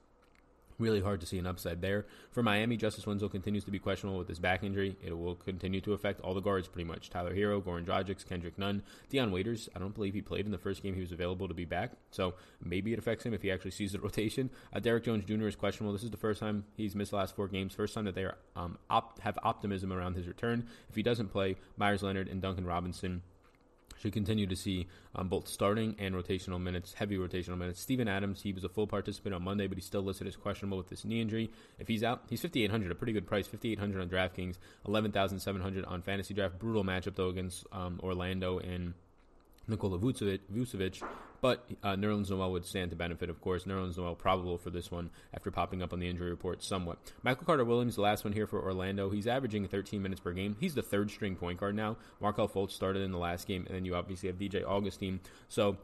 Really 0.78 1.00
hard 1.00 1.20
to 1.20 1.26
see 1.26 1.38
an 1.38 1.46
upside 1.46 1.81
there. 1.81 2.05
For 2.32 2.43
Miami, 2.43 2.76
Justise 2.76 3.06
Winslow 3.06 3.31
continues 3.31 3.64
to 3.64 3.70
be 3.70 3.78
questionable 3.78 4.19
with 4.19 4.28
his 4.28 4.38
back 4.38 4.62
injury. 4.62 4.96
It 5.02 5.17
will 5.17 5.37
continue 5.37 5.81
to 5.81 5.94
affect 5.94 6.20
all 6.20 6.34
the 6.34 6.40
guards 6.43 6.69
pretty 6.69 6.87
much. 6.87 7.08
Tyler 7.08 7.34
Herro, 7.34 7.62
Goran 7.62 7.87
Dragic, 7.87 8.26
Kendrick 8.28 8.58
Nunn, 8.58 8.82
Dion 9.08 9.31
Waiters. 9.31 9.70
I 9.75 9.78
don't 9.78 9.94
believe 9.94 10.12
he 10.12 10.20
played 10.20 10.44
in 10.44 10.52
the 10.52 10.58
first 10.58 10.82
game 10.82 10.94
he 10.94 11.00
was 11.00 11.12
available 11.12 11.49
to 11.49 11.55
be 11.55 11.64
back. 11.64 11.93
So 12.11 12.34
maybe 12.62 12.93
it 12.93 12.99
affects 12.99 13.25
him 13.25 13.32
if 13.32 13.40
he 13.40 13.50
actually 13.50 13.70
sees 13.70 13.93
the 13.93 14.00
rotation. 14.06 14.50
Uh, 14.70 14.81
Derrick 14.81 15.05
Jones 15.05 15.25
Jr. 15.25 15.46
is 15.46 15.56
questionable. 15.56 15.94
This 15.94 16.05
is 16.05 16.11
the 16.11 16.19
first 16.19 16.40
time 16.40 16.64
he's 16.76 16.94
missed 16.94 17.12
the 17.12 17.17
last 17.17 17.34
four 17.34 17.49
games. 17.49 17.75
First 17.75 17.94
time 17.94 18.05
that 18.05 18.14
they 18.14 18.25
are 18.25 18.37
um, 18.55 18.76
op- 18.90 19.19
have 19.20 19.38
optimism 19.43 19.94
around 19.94 20.14
his 20.14 20.28
return. 20.28 20.67
If 20.90 20.94
he 20.94 21.02
doesn't 21.02 21.28
play, 21.28 21.56
Meyers 21.78 22.02
Leonard 22.02 22.28
and 22.28 22.43
Duncan 22.43 22.67
Robinson 22.67 23.23
should 23.98 24.12
continue 24.12 24.46
to 24.46 24.56
see 24.56 24.87
um, 25.14 25.28
both 25.28 25.48
starting 25.48 25.94
and 25.98 26.14
rotational 26.14 26.60
minutes, 26.60 26.94
heavy 26.94 27.16
rotational 27.16 27.56
minutes. 27.56 27.81
Steven 27.81 28.08
Adams, 28.08 28.43
he 28.43 28.52
was 28.52 28.64
a 28.64 28.69
full 28.69 28.87
participant 28.87 29.34
on 29.34 29.43
Monday, 29.43 29.66
but 29.66 29.78
he's 29.78 29.87
still 29.87 30.02
listed 30.02 30.26
as 30.26 30.37
questionable 30.37 30.78
with 30.78 30.88
this 30.88 31.04
knee 31.04 31.20
injury. 31.20 31.50
If 31.78 31.88
he's 31.88 32.02
out, 32.02 32.25
he's 32.28 32.43
5,800, 32.43 32.90
a 32.90 32.94
pretty 32.94 33.12
good 33.12 33.26
price, 33.26 33.46
5,800 33.46 34.00
on 34.00 34.08
DraftKings, 34.08 34.58
11,700 34.87 35.84
on 35.84 36.02
Fantasy 36.02 36.34
Draft. 36.34 36.58
Brutal 36.58 36.84
matchup, 36.84 37.16
though, 37.16 37.28
against 37.28 37.66
um, 37.72 38.00
Orlando 38.02 38.58
and 38.58 38.94
Nikola 39.69 39.99
Vucevic, 39.99 40.40
Vucevic 40.52 41.02
but 41.41 41.69
uh, 41.83 41.94
Nerlens 41.94 42.31
Noel 42.31 42.53
would 42.53 42.65
stand 42.65 42.91
to 42.91 42.97
benefit, 42.97 43.31
of 43.31 43.41
course. 43.41 43.65
Nerlens 43.65 43.97
Noel 43.97 44.15
probable 44.15 44.59
for 44.59 44.71
this 44.71 44.91
one 44.91 45.11
after 45.35 45.50
popping 45.50 45.83
up 45.83 45.93
on 45.93 46.00
the 46.00 46.09
injury 46.09 46.31
report 46.31 46.62
somewhat. 46.62 46.99
Michael 47.23 47.44
Carter 47.44 47.65
Williams, 47.65 47.97
the 47.97 48.03
last 48.03 48.25
one 48.25 48.33
here 48.33 48.47
for 48.47 48.62
Orlando. 48.62 49.11
He's 49.11 49.27
averaging 49.27 49.67
13 49.69 50.03
minutes 50.03 50.21
per 50.21 50.33
game. 50.33 50.56
He's 50.61 50.75
the 50.75 50.83
third 50.83 51.11
string 51.11 51.37
point 51.37 51.61
guard 51.61 51.75
now. 51.75 51.97
Markelle 52.21 52.49
Fultz 52.49 52.73
started 52.73 53.03
in 53.03 53.12
the 53.12 53.19
last 53.19 53.47
game, 53.47 53.65
and 53.67 53.75
then 53.75 53.85
you 53.85 53.94
obviously 53.94 54.29
have 54.29 54.38
DJ 54.38 54.65
Augustin. 54.67 55.21
So 55.49 55.79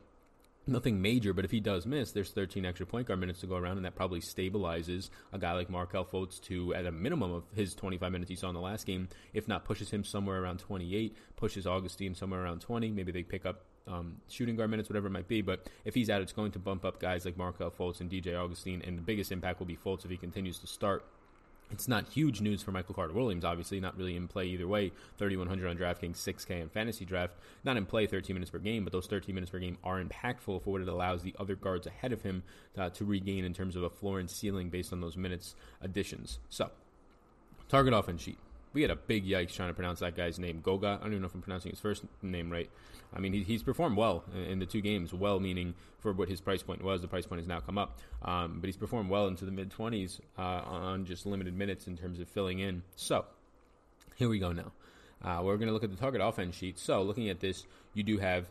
nothing 0.67 1.03
major, 1.03 1.33
but 1.33 1.45
if 1.45 1.51
he 1.51 1.61
does 1.61 1.87
miss, 1.87 2.13
there's 2.13 2.31
13 2.31 2.65
extra 2.65 2.87
point 2.87 3.09
guard 3.09 3.21
minutes 3.21 3.41
to 3.41 3.47
go 3.47 3.57
around, 3.57 3.77
and 3.77 3.85
that 3.85 3.95
probably 3.95 4.21
stabilizes 4.21 5.11
a 5.33 5.39
guy 5.39 5.53
like 5.53 5.71
Markelle 5.71 6.05
Fultz 6.05 6.41
to 6.43 6.75
at 6.75 6.87
a 6.87 6.93
minimum 6.93 7.33
of 7.33 7.45
his 7.55 7.75
25 7.75 8.13
minutes 8.13 8.31
he 8.31 8.37
saw 8.37 8.49
in 8.49 8.55
the 8.55 8.61
last 8.61 8.87
game. 8.87 9.09
If 9.33 9.49
not, 9.49 9.65
pushes 9.65 9.91
him 9.91 10.05
somewhere 10.05 10.43
around 10.43 10.61
28, 10.61 11.17
pushes 11.37 11.67
Augustin 11.67 12.15
somewhere 12.15 12.43
around 12.43 12.61
20. 12.61 12.91
Maybe 12.91 13.13
they 13.13 13.23
pick 13.23 13.45
up 13.45 13.65
um, 13.87 14.17
shooting 14.29 14.57
guard 14.57 14.71
minutes, 14.71 14.89
whatever 14.89 15.09
it 15.09 15.11
might 15.11 15.29
be. 15.29 15.43
But 15.43 15.69
if 15.85 15.95
he's 15.95 16.11
out, 16.11 16.23
it's 16.23 16.33
going 16.33 16.53
to 16.53 16.59
bump 16.59 16.85
up 16.85 17.01
guys 17.01 17.25
like 17.25 17.37
Markelle 17.37 17.71
Fultz 17.71 18.01
and 18.01 18.11
DJ 18.11 18.35
Augustin. 18.35 18.83
and 18.83 18.97
the 18.97 19.03
biggest 19.03 19.33
impact 19.33 19.59
will 19.59 19.67
be 19.67 19.77
Fultz 19.77 20.05
if 20.05 20.11
he 20.11 20.17
continues 20.17 20.59
to 20.59 20.67
start. 20.67 21.05
It's 21.71 21.89
not 21.89 22.07
huge 22.09 22.43
news 22.43 22.63
for 22.63 22.71
Michael 22.71 22.95
Carter 22.95 23.15
Williams, 23.15 23.47
obviously, 23.47 23.81
not 23.81 23.97
really 23.97 24.15
in 24.15 24.29
play 24.29 24.45
either 24.45 24.69
way. 24.69 24.93
3,100 25.17 25.71
on 25.71 25.79
DraftKings, 25.79 26.17
6K 26.17 26.61
in 26.61 26.69
fantasy 26.69 27.07
draft. 27.07 27.35
Not 27.65 27.79
in 27.79 27.87
play 27.87 28.07
13 28.07 28.35
minutes 28.35 28.51
per 28.51 28.59
game, 28.59 28.85
but 28.85 28.93
those 28.93 29.07
13 29.07 29.35
minutes 29.35 29.51
per 29.51 29.59
game 29.59 29.79
are 29.83 30.03
impactful 30.03 30.63
for 30.63 30.71
what 30.71 30.83
it 30.83 30.89
allows 30.89 31.23
the 31.23 31.35
other 31.41 31.57
guards 31.57 31.87
ahead 31.87 32.13
of 32.13 32.21
him 32.21 32.43
uh, 32.77 32.91
to 32.91 33.07
regain 33.07 33.45
in 33.45 33.55
terms 33.55 33.75
of 33.75 33.83
a 33.83 33.89
floor 33.89 34.21
and 34.21 34.29
ceiling 34.31 34.69
based 34.69 34.93
on 34.93 35.01
those 35.01 35.17
minutes 35.17 35.55
additions. 35.81 36.41
So, 36.51 36.71
target 37.71 37.95
offense 37.95 38.21
sheet 38.21 38.39
we 38.73 38.83
had 38.83 38.91
a 38.91 38.97
big 38.97 39.27
yikes 39.27 39.55
trying 39.55 39.69
to 39.69 39.75
pronounce 39.75 40.01
that 40.01 40.17
guy's 40.17 40.39
name. 40.39 40.61
Goga. 40.63 40.99
I 41.01 41.05
don't 41.05 41.13
even 41.13 41.23
know 41.23 41.29
if 41.29 41.35
I'm 41.35 41.43
pronouncing 41.43 41.71
his 41.71 41.81
first 41.81 42.05
name 42.23 42.51
right. 42.51 42.71
I 43.15 43.21
mean, 43.21 43.33
he, 43.33 43.43
he's 43.43 43.63
performed 43.63 43.97
well 43.97 44.25
in 44.49 44.59
the 44.59 44.67
two 44.67 44.81
games. 44.81 45.13
Well, 45.13 45.39
meaning 45.39 45.75
for 45.99 46.13
what 46.13 46.29
his 46.29 46.41
price 46.41 46.63
point 46.63 46.83
was. 46.83 47.01
The 47.03 47.09
price 47.09 47.27
point 47.27 47.41
has 47.41 47.49
now 47.49 47.61
come 47.61 47.79
up, 47.79 47.99
um, 48.23 48.59
but 48.61 48.69
he's 48.69 48.77
performed 48.77 49.11
well 49.11 49.27
into 49.27 49.45
the 49.45 49.51
mid 49.51 49.71
20s 49.71 50.21
uh, 50.39 50.43
on 50.43 51.05
just 51.05 51.27
limited 51.27 51.57
minutes 51.57 51.87
in 51.87 51.97
terms 51.97 52.21
of 52.21 52.29
filling 52.29 52.59
in. 52.59 52.83
So 52.97 53.25
here 54.17 54.29
we 54.29 54.39
go 54.39 54.53
now. 54.53 54.73
Uh, 55.23 55.41
we're 55.43 55.57
going 55.57 55.69
to 55.69 55.73
look 55.73 55.85
at 55.85 55.91
the 55.91 55.97
target 55.97 56.21
offense 56.21 56.57
sheet. 56.57 56.79
So 56.79 57.03
looking 57.03 57.29
at 57.29 57.41
this, 57.41 57.65
you 57.95 58.03
do 58.03 58.19
have 58.19 58.47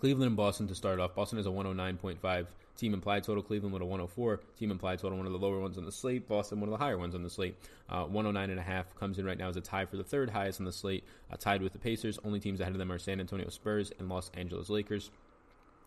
Cleveland 0.00 0.28
and 0.28 0.36
Boston 0.36 0.68
to 0.68 0.74
start 0.74 1.00
off. 1.00 1.14
Boston 1.14 1.38
is 1.38 1.46
a 1.46 1.50
109.5 1.50 2.46
Team 2.76 2.92
implied 2.92 3.24
total 3.24 3.42
Cleveland 3.42 3.72
with 3.72 3.82
a 3.82 3.86
104. 3.86 4.40
Team 4.58 4.70
implied 4.70 4.98
total 4.98 5.16
one 5.16 5.26
of 5.26 5.32
the 5.32 5.38
lower 5.38 5.60
ones 5.60 5.78
on 5.78 5.86
the 5.86 5.92
slate. 5.92 6.28
Boston 6.28 6.60
one 6.60 6.68
of 6.68 6.78
the 6.78 6.84
higher 6.84 6.98
ones 6.98 7.14
on 7.14 7.22
the 7.22 7.30
slate. 7.30 7.56
Uh, 7.88 8.04
109 8.04 8.50
and 8.50 8.60
a 8.60 8.62
half 8.62 8.94
comes 8.96 9.18
in 9.18 9.24
right 9.24 9.38
now 9.38 9.48
as 9.48 9.56
a 9.56 9.60
tie 9.60 9.86
for 9.86 9.96
the 9.96 10.04
third 10.04 10.30
highest 10.30 10.60
on 10.60 10.66
the 10.66 10.72
slate. 10.72 11.04
Uh, 11.32 11.36
tied 11.36 11.62
with 11.62 11.72
the 11.72 11.78
Pacers. 11.78 12.18
Only 12.24 12.38
teams 12.38 12.60
ahead 12.60 12.72
of 12.72 12.78
them 12.78 12.92
are 12.92 12.98
San 12.98 13.18
Antonio 13.18 13.48
Spurs 13.48 13.92
and 13.98 14.08
Los 14.08 14.30
Angeles 14.34 14.68
Lakers. 14.68 15.10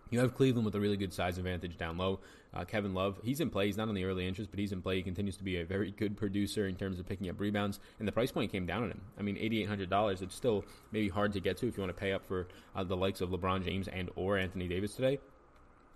You 0.09 0.19
have 0.19 0.35
Cleveland 0.35 0.65
with 0.65 0.75
a 0.75 0.79
really 0.79 0.97
good 0.97 1.13
size 1.13 1.37
advantage 1.37 1.77
down 1.77 1.97
low. 1.97 2.19
Uh, 2.51 2.65
Kevin 2.65 2.95
Love, 2.95 3.19
he's 3.23 3.41
in 3.41 3.51
play. 3.51 3.67
He's 3.67 3.77
not 3.77 3.89
on 3.89 3.93
the 3.93 4.05
early 4.05 4.27
interest, 4.27 4.49
but 4.49 4.59
he's 4.59 4.71
in 4.71 4.81
play. 4.81 4.95
He 4.95 5.03
continues 5.03 5.37
to 5.37 5.43
be 5.43 5.57
a 5.57 5.65
very 5.65 5.91
good 5.91 6.17
producer 6.17 6.67
in 6.67 6.75
terms 6.75 6.99
of 6.99 7.07
picking 7.07 7.29
up 7.29 7.39
rebounds, 7.39 7.79
and 7.99 8.07
the 8.07 8.11
price 8.11 8.31
point 8.31 8.51
came 8.51 8.65
down 8.65 8.83
on 8.83 8.89
him. 8.89 9.01
I 9.19 9.21
mean, 9.21 9.37
eighty 9.37 9.61
eight 9.61 9.67
hundred 9.67 9.91
dollars. 9.91 10.23
It's 10.23 10.33
still 10.35 10.65
maybe 10.91 11.09
hard 11.09 11.33
to 11.33 11.39
get 11.39 11.57
to 11.57 11.67
if 11.67 11.77
you 11.77 11.83
want 11.83 11.95
to 11.95 11.99
pay 11.99 12.11
up 12.11 12.25
for 12.25 12.47
uh, 12.75 12.83
the 12.83 12.97
likes 12.97 13.21
of 13.21 13.29
LeBron 13.29 13.63
James 13.63 13.87
and 13.87 14.09
or 14.15 14.37
Anthony 14.37 14.67
Davis 14.67 14.95
today. 14.95 15.19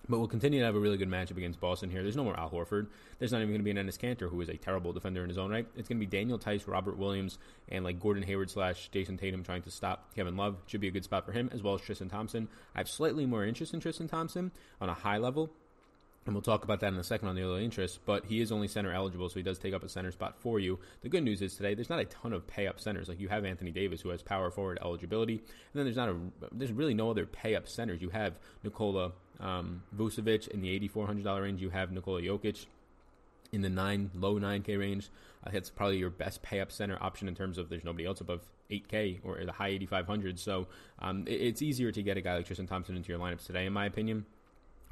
But 0.10 0.18
we'll 0.18 0.28
continue 0.28 0.60
to 0.60 0.66
have 0.66 0.76
a 0.76 0.80
really 0.80 0.98
good 0.98 1.10
matchup 1.10 1.38
against 1.38 1.62
Boston 1.62 1.90
here. 1.90 2.04
There's 2.04 2.18
no 2.18 2.26
more 2.26 2.38
Al 2.38 2.50
Horford. 2.50 2.88
There's 3.20 3.32
not 3.32 3.38
even 3.38 3.50
going 3.50 3.62
to 3.62 3.64
be 3.64 3.72
an 3.72 3.78
Enes 3.78 3.98
Kanter, 3.98 4.30
who 4.30 4.42
is 4.42 4.50
a 4.50 4.58
terrible 4.58 4.92
defender 4.92 5.24
in 5.24 5.30
his 5.30 5.38
own 5.38 5.50
right. 5.50 5.66
It's 5.78 5.88
going 5.88 5.98
to 5.98 6.06
be 6.06 6.18
Daniel 6.18 6.38
Theis, 6.38 6.68
Robert 6.68 6.98
Williams, 6.98 7.38
and 7.70 7.86
like 7.86 8.02
Gordon 8.02 8.24
Hayward 8.24 8.52
slash 8.52 8.90
Jayson 8.92 9.18
Tatum 9.18 9.44
trying 9.44 9.62
to 9.62 9.72
stop 9.72 10.14
Kevin 10.14 10.36
Love. 10.36 10.58
Should 10.68 10.82
be 10.82 10.90
a 10.90 10.92
good 10.92 11.06
spot 11.06 11.26
for 11.26 11.32
him, 11.32 11.50
as 11.54 11.64
well 11.64 11.76
as 11.76 11.82
Tristan 11.82 12.10
Thompson. 12.10 12.50
I 12.76 12.80
have 12.80 12.90
slightly 12.90 13.26
more 13.26 13.46
interest 13.46 13.74
in 13.74 13.80
Tristan 13.80 14.10
Thompson 14.10 14.52
on 14.82 14.90
a 14.90 14.94
high 14.94 15.20
level 15.20 15.52
and 16.26 16.34
we'll 16.34 16.42
talk 16.42 16.64
about 16.64 16.80
that 16.80 16.94
in 16.94 17.00
a 17.00 17.04
second 17.04 17.28
on 17.28 17.36
the 17.36 17.44
other 17.44 17.60
interest, 17.60 18.00
but 18.06 18.26
he 18.26 18.40
is 18.40 18.52
only 18.52 18.68
center 18.68 18.94
eligible, 18.94 19.28
so 19.30 19.36
he 19.36 19.44
does 19.44 19.60
take 19.60 19.74
up 19.74 19.84
a 19.84 19.90
center 19.90 20.12
spot 20.12 20.36
for 20.40 20.60
you. 20.60 20.80
The 21.02 21.10
good 21.10 21.24
news 21.24 21.42
is 21.42 21.56
today 21.56 21.74
there's 21.74 21.90
not 21.90 22.00
a 22.00 22.06
ton 22.06 22.32
of 22.32 22.48
pay 22.48 22.68
up 22.68 22.80
centers. 22.80 23.10
Like 23.10 23.20
you 23.20 23.28
have 23.28 23.44
Anthony 23.44 23.72
Davis, 23.72 24.02
who 24.02 24.10
has 24.10 24.22
power 24.22 24.50
forward 24.50 24.80
eligibility, 24.82 25.36
and 25.36 25.44
then 25.74 25.86
there's 25.86 25.98
not 25.98 26.10
a 26.10 26.16
there's 26.52 26.72
really 26.72 26.94
no 26.94 27.10
other 27.10 27.26
pay 27.26 27.56
up 27.56 27.68
centers. 27.68 28.02
You 28.02 28.10
have 28.10 28.40
Nikola 28.64 29.12
um, 29.40 29.84
Vucevic 29.96 30.48
in 30.48 30.62
the 30.62 30.70
eighty 30.70 30.88
four 30.88 31.06
hundred 31.06 31.24
dollar 31.24 31.44
range. 31.44 31.62
You 31.62 31.70
have 31.70 31.92
Nikola 31.92 32.22
Jokic 32.22 32.66
in 33.52 33.62
the 33.62 33.70
nine 33.70 34.12
low 34.14 34.38
nine 34.38 34.64
K 34.64 34.78
range. 34.78 35.10
Uh, 35.46 35.52
that's 35.52 35.70
probably 35.70 35.98
your 35.98 36.10
best 36.10 36.42
pay 36.42 36.60
up 36.60 36.72
center 36.72 36.98
option 37.02 37.28
in 37.28 37.36
terms 37.36 37.58
of 37.58 37.70
there's 37.70 37.84
nobody 37.84 38.06
else 38.06 38.22
above 38.22 38.42
8K 38.72 39.20
or 39.24 39.44
the 39.44 39.52
high 39.52 39.68
8500. 39.68 40.40
So 40.40 40.68
um, 41.00 41.26
it, 41.28 41.34
it's 41.34 41.62
easier 41.62 41.92
to 41.92 42.02
get 42.02 42.16
a 42.16 42.22
guy 42.22 42.38
like 42.38 42.46
Tristan 42.46 42.66
Thompson 42.66 42.96
into 42.96 43.10
your 43.10 43.20
lineups 43.20 43.46
today, 43.46 43.66
in 43.66 43.74
my 43.74 43.86
opinion 43.86 44.26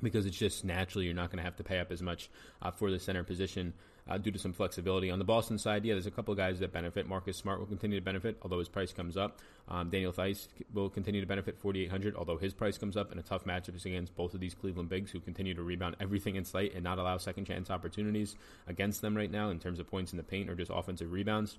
because 0.01 0.25
it's 0.25 0.38
just 0.38 0.65
naturally 0.65 1.05
you're 1.05 1.15
not 1.15 1.29
going 1.29 1.38
to 1.38 1.43
have 1.43 1.55
to 1.57 1.63
pay 1.63 1.79
up 1.79 1.91
as 1.91 2.01
much 2.01 2.29
uh, 2.62 2.71
for 2.71 2.91
the 2.91 3.00
center 3.00 3.24
position 3.24 3.74
uh, 4.10 4.17
due 4.17 4.31
to 4.31 4.39
some 4.39 4.53
flexibility. 4.53 5.10
On 5.12 5.20
the 5.20 5.25
Boston 5.25 5.58
side, 5.58 5.86
yeah, 5.86 5.93
there's 5.93 6.05
a 6.05 6.12
couple 6.12 6.31
of 6.31 6.38
guys 6.38 6.60
that 6.60 6.72
benefit. 6.72 7.08
Marcus 7.08 7.38
Smart 7.38 7.60
will 7.60 7.67
continue 7.67 8.00
to 8.00 8.03
benefit, 8.03 8.38
although 8.41 8.60
his 8.60 8.70
price 8.70 8.91
comes 8.91 9.17
up. 9.17 9.39
Um, 9.67 9.89
Daniel 9.89 10.12
Theis 10.12 10.48
will 10.74 10.89
continue 10.89 11.22
to 11.22 11.27
benefit 11.27 11.58
4,800, 11.58 12.15
although 12.15 12.38
his 12.38 12.53
price 12.53 12.77
comes 12.77 12.98
up 12.98 13.12
in 13.12 13.20
a 13.20 13.24
tough 13.24 13.46
matchup 13.46 13.84
against 13.86 14.15
both 14.15 14.34
of 14.34 14.39
these 14.39 14.53
Cleveland 14.53 14.89
bigs 14.89 15.12
who 15.12 15.20
continue 15.20 15.53
to 15.53 15.63
rebound 15.63 15.96
everything 16.00 16.36
in 16.36 16.46
sight 16.46 16.74
and 16.74 16.84
not 16.84 17.00
allow 17.00 17.17
second 17.17 17.46
chance 17.46 17.70
opportunities 17.70 18.36
against 18.67 19.01
them 19.01 19.15
right 19.15 19.31
now 19.31 19.50
in 19.50 19.60
terms 19.60 19.79
of 19.79 19.88
points 19.88 20.12
in 20.12 20.17
the 20.17 20.24
paint 20.24 20.50
or 20.50 20.55
just 20.55 20.72
offensive 20.74 21.12
rebounds. 21.12 21.58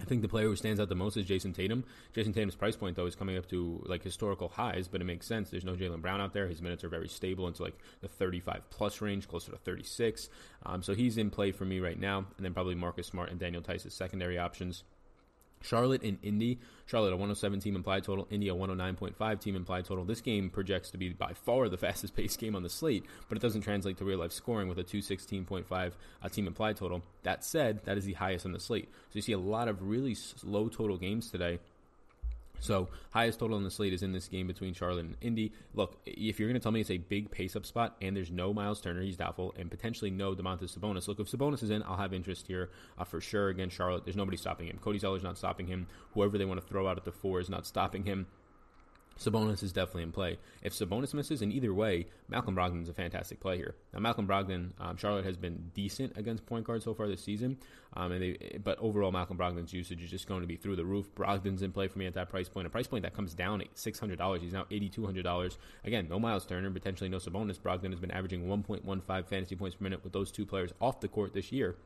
I 0.00 0.04
think 0.04 0.22
the 0.22 0.28
player 0.28 0.46
who 0.46 0.56
stands 0.56 0.80
out 0.80 0.88
the 0.88 0.94
most 0.94 1.16
is 1.16 1.26
Jayson 1.26 1.52
Tatum. 1.54 1.84
Jayson 2.14 2.32
Tatum's 2.32 2.56
price 2.56 2.76
point 2.76 2.96
though 2.96 3.06
is 3.06 3.14
coming 3.14 3.36
up 3.36 3.48
to 3.50 3.82
like 3.86 4.02
historical 4.02 4.48
highs, 4.48 4.88
but 4.88 5.00
it 5.00 5.04
makes 5.04 5.26
sense. 5.26 5.50
There's 5.50 5.64
no 5.64 5.74
Jaylen 5.74 6.00
Brown 6.00 6.20
out 6.20 6.32
there. 6.32 6.48
His 6.48 6.62
minutes 6.62 6.84
are 6.84 6.88
very 6.88 7.08
stable 7.08 7.46
into 7.46 7.62
like 7.62 7.78
the 8.00 8.08
35 8.08 8.62
plus 8.70 9.00
range, 9.00 9.28
closer 9.28 9.52
to 9.52 9.58
36. 9.58 10.28
Um, 10.64 10.82
so 10.82 10.94
he's 10.94 11.18
in 11.18 11.30
play 11.30 11.52
for 11.52 11.64
me 11.64 11.80
right 11.80 11.98
now, 11.98 12.18
and 12.36 12.44
then 12.44 12.54
probably 12.54 12.74
Marcus 12.74 13.06
Smart 13.06 13.30
and 13.30 13.38
Daniel 13.38 13.62
as 13.68 13.94
secondary 13.94 14.38
options. 14.38 14.84
Charlotte 15.62 16.02
and 16.02 16.18
Indy. 16.22 16.58
Charlotte 16.86 17.12
a 17.12 17.16
107 17.16 17.60
team 17.60 17.76
implied 17.76 18.02
total, 18.02 18.26
Indy 18.30 18.48
a 18.48 18.54
109.5 18.54 19.40
team 19.40 19.54
implied 19.54 19.84
total. 19.84 20.04
This 20.04 20.20
game 20.20 20.50
projects 20.50 20.90
to 20.90 20.98
be 20.98 21.10
by 21.10 21.32
far 21.34 21.68
the 21.68 21.76
fastest 21.78 22.16
paced 22.16 22.38
game 22.38 22.56
on 22.56 22.62
the 22.62 22.68
slate, 22.68 23.04
but 23.28 23.38
it 23.38 23.42
doesn't 23.42 23.62
translate 23.62 23.98
to 23.98 24.04
real 24.04 24.18
life 24.18 24.32
scoring 24.32 24.68
with 24.68 24.78
a 24.78 24.84
216.5 24.84 25.92
uh, 26.22 26.28
team 26.28 26.46
implied 26.46 26.76
total. 26.76 27.02
That 27.22 27.44
said, 27.44 27.84
that 27.84 27.96
is 27.96 28.04
the 28.04 28.14
highest 28.14 28.44
on 28.44 28.52
the 28.52 28.60
slate. 28.60 28.88
So 28.92 29.16
you 29.16 29.22
see 29.22 29.32
a 29.32 29.38
lot 29.38 29.68
of 29.68 29.88
really 29.88 30.16
low 30.42 30.68
total 30.68 30.96
games 30.96 31.30
today 31.30 31.60
so 32.60 32.88
highest 33.10 33.40
total 33.40 33.56
on 33.56 33.64
the 33.64 33.70
slate 33.70 33.92
is 33.92 34.02
in 34.02 34.12
this 34.12 34.28
game 34.28 34.46
between 34.46 34.74
Charlotte 34.74 35.04
and 35.04 35.16
Indy. 35.20 35.52
Look, 35.74 35.98
if 36.06 36.38
you're 36.38 36.48
going 36.48 36.60
to 36.60 36.62
tell 36.62 36.72
me 36.72 36.80
it's 36.80 36.90
a 36.90 36.98
big 36.98 37.30
pace 37.30 37.56
up 37.56 37.66
spot 37.66 37.96
and 38.00 38.16
there's 38.16 38.30
no 38.30 38.54
Miles 38.54 38.80
Turner, 38.80 39.02
he's 39.02 39.16
doubtful, 39.16 39.54
and 39.58 39.70
potentially 39.70 40.10
no 40.10 40.34
Domantas 40.34 40.78
Sabonis. 40.78 41.08
Look, 41.08 41.18
if 41.18 41.30
Sabonis 41.30 41.62
is 41.62 41.70
in, 41.70 41.82
I'll 41.82 41.96
have 41.96 42.14
interest 42.14 42.46
here 42.46 42.70
uh, 42.98 43.04
for 43.04 43.20
sure 43.20 43.48
against 43.48 43.76
Charlotte. 43.76 44.04
There's 44.04 44.16
nobody 44.16 44.36
stopping 44.36 44.66
him. 44.68 44.78
Cody 44.80 44.98
Zeller's 44.98 45.22
not 45.22 45.38
stopping 45.38 45.66
him. 45.66 45.86
Whoever 46.14 46.38
they 46.38 46.44
want 46.44 46.60
to 46.60 46.66
throw 46.66 46.86
out 46.86 46.96
at 46.96 47.04
the 47.04 47.12
four 47.12 47.40
is 47.40 47.48
not 47.48 47.66
stopping 47.66 48.04
him. 48.04 48.26
Sabonis 49.20 49.62
is 49.62 49.72
definitely 49.72 50.04
in 50.04 50.12
play. 50.12 50.38
If 50.62 50.72
Sabonis 50.72 51.12
misses, 51.12 51.42
in 51.42 51.52
either 51.52 51.74
way, 51.74 52.06
Malcolm 52.28 52.56
Brogdon's 52.56 52.88
a 52.88 52.94
fantastic 52.94 53.38
play 53.38 53.58
here. 53.58 53.74
Now, 53.92 54.00
Malcolm 54.00 54.26
Brogdon, 54.26 54.70
um, 54.80 54.96
Charlotte 54.96 55.26
has 55.26 55.36
been 55.36 55.70
decent 55.74 56.16
against 56.16 56.46
point 56.46 56.64
guard 56.64 56.82
so 56.82 56.94
far 56.94 57.06
this 57.06 57.22
season, 57.22 57.58
um, 57.94 58.12
and 58.12 58.22
they, 58.22 58.58
but 58.64 58.78
overall, 58.78 59.12
Malcolm 59.12 59.36
Brogdon's 59.36 59.74
usage 59.74 60.02
is 60.02 60.10
just 60.10 60.26
going 60.26 60.40
to 60.40 60.46
be 60.46 60.56
through 60.56 60.76
the 60.76 60.86
roof. 60.86 61.14
Brogdon's 61.14 61.60
in 61.60 61.70
play 61.70 61.86
for 61.86 61.98
me 61.98 62.06
at 62.06 62.14
that 62.14 62.30
price 62.30 62.48
point, 62.48 62.66
a 62.66 62.70
price 62.70 62.86
point 62.86 63.02
that 63.02 63.14
comes 63.14 63.34
down 63.34 63.60
at 63.60 63.68
six 63.74 63.98
hundred 63.98 64.16
dollars. 64.16 64.40
He's 64.40 64.54
now 64.54 64.64
eighty 64.70 64.88
two 64.88 65.04
hundred 65.04 65.24
dollars. 65.24 65.58
Again, 65.84 66.06
no 66.08 66.18
Miles 66.18 66.46
Turner, 66.46 66.70
potentially 66.70 67.10
no 67.10 67.18
Sabonis. 67.18 67.60
Brogdon 67.60 67.90
has 67.90 68.00
been 68.00 68.10
averaging 68.10 68.48
one 68.48 68.62
point 68.62 68.86
one 68.86 69.02
five 69.02 69.28
fantasy 69.28 69.54
points 69.54 69.76
per 69.76 69.84
minute 69.84 70.02
with 70.02 70.14
those 70.14 70.32
two 70.32 70.46
players 70.46 70.72
off 70.80 71.00
the 71.00 71.08
court 71.08 71.34
this 71.34 71.52
year. 71.52 71.76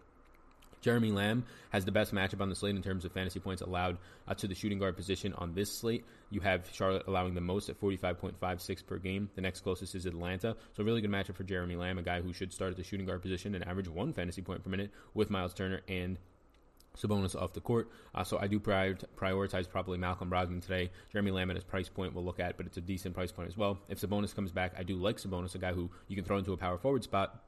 Jeremy 0.85 1.13
Lamb 1.13 1.45
has 1.71 1.87
the 1.87 1.93
best 1.93 2.13
matchup 2.13 2.43
on 2.43 2.51
the 2.51 2.55
slate 2.55 2.77
in 2.77 2.83
terms 2.83 3.07
of 3.07 3.13
fantasy 3.13 3.41
points 3.41 3.63
allowed 3.63 3.97
uh, 4.29 4.35
to 4.35 4.47
the 4.47 4.55
shooting 4.55 4.79
guard 4.79 4.97
position 4.97 5.33
on 5.33 5.55
this 5.55 5.73
slate. 5.73 6.05
You 6.29 6.41
have 6.41 6.69
Charlotte 6.75 7.05
allowing 7.07 7.33
the 7.33 7.41
most 7.41 7.71
at 7.71 7.81
45.56 7.81 8.87
per 8.87 8.99
game. 8.99 9.31
The 9.35 9.41
next 9.41 9.61
closest 9.61 9.95
is 9.95 10.05
Atlanta. 10.05 10.57
So, 10.77 10.83
a 10.83 10.85
really 10.85 11.01
good 11.01 11.11
matchup 11.11 11.37
for 11.37 11.45
Jeremy 11.45 11.77
Lamb, 11.77 11.97
a 11.97 12.03
guy 12.03 12.21
who 12.21 12.35
should 12.35 12.53
start 12.53 12.71
at 12.71 12.77
the 12.77 12.85
shooting 12.85 13.07
guard 13.07 13.23
position 13.23 13.55
and 13.55 13.67
average 13.67 13.89
one 13.89 14.13
fantasy 14.13 14.43
point 14.43 14.63
per 14.63 14.69
minute 14.69 14.91
with 15.15 15.31
Miles 15.31 15.55
Turner 15.55 15.81
and 15.89 16.19
Sabonis 16.99 17.35
off 17.35 17.55
the 17.55 17.63
court. 17.63 17.89
Uh, 18.15 18.23
so 18.23 18.39
I 18.39 18.47
do 18.47 18.61
prioritize 18.61 19.67
probably 19.67 19.97
Malcolm 19.97 20.29
Brogdon 20.29 20.61
today. 20.61 20.91
Jeremy 21.11 21.31
Lamb 21.31 21.49
at 21.49 21.57
his 21.57 21.65
price 21.65 21.89
point 21.89 22.15
we'll 22.15 22.27
look 22.27 22.41
at, 22.41 22.59
but 22.59 22.67
it's 22.67 22.77
a 22.77 22.83
decent 22.83 23.15
price 23.15 23.33
point 23.33 23.49
as 23.49 23.57
well. 23.57 23.79
If 23.89 24.03
Sabonis 24.03 24.35
comes 24.35 24.53
back, 24.53 24.75
I 24.79 24.83
do 24.83 24.97
like 24.97 25.17
Sabonis, 25.17 25.55
a 25.55 25.59
guy 25.59 25.73
who 25.73 25.91
you 26.09 26.15
can 26.15 26.27
throw 26.27 26.37
into 26.37 26.53
a 26.53 26.59
power 26.59 26.77
forward 26.77 27.05
spot 27.05 27.43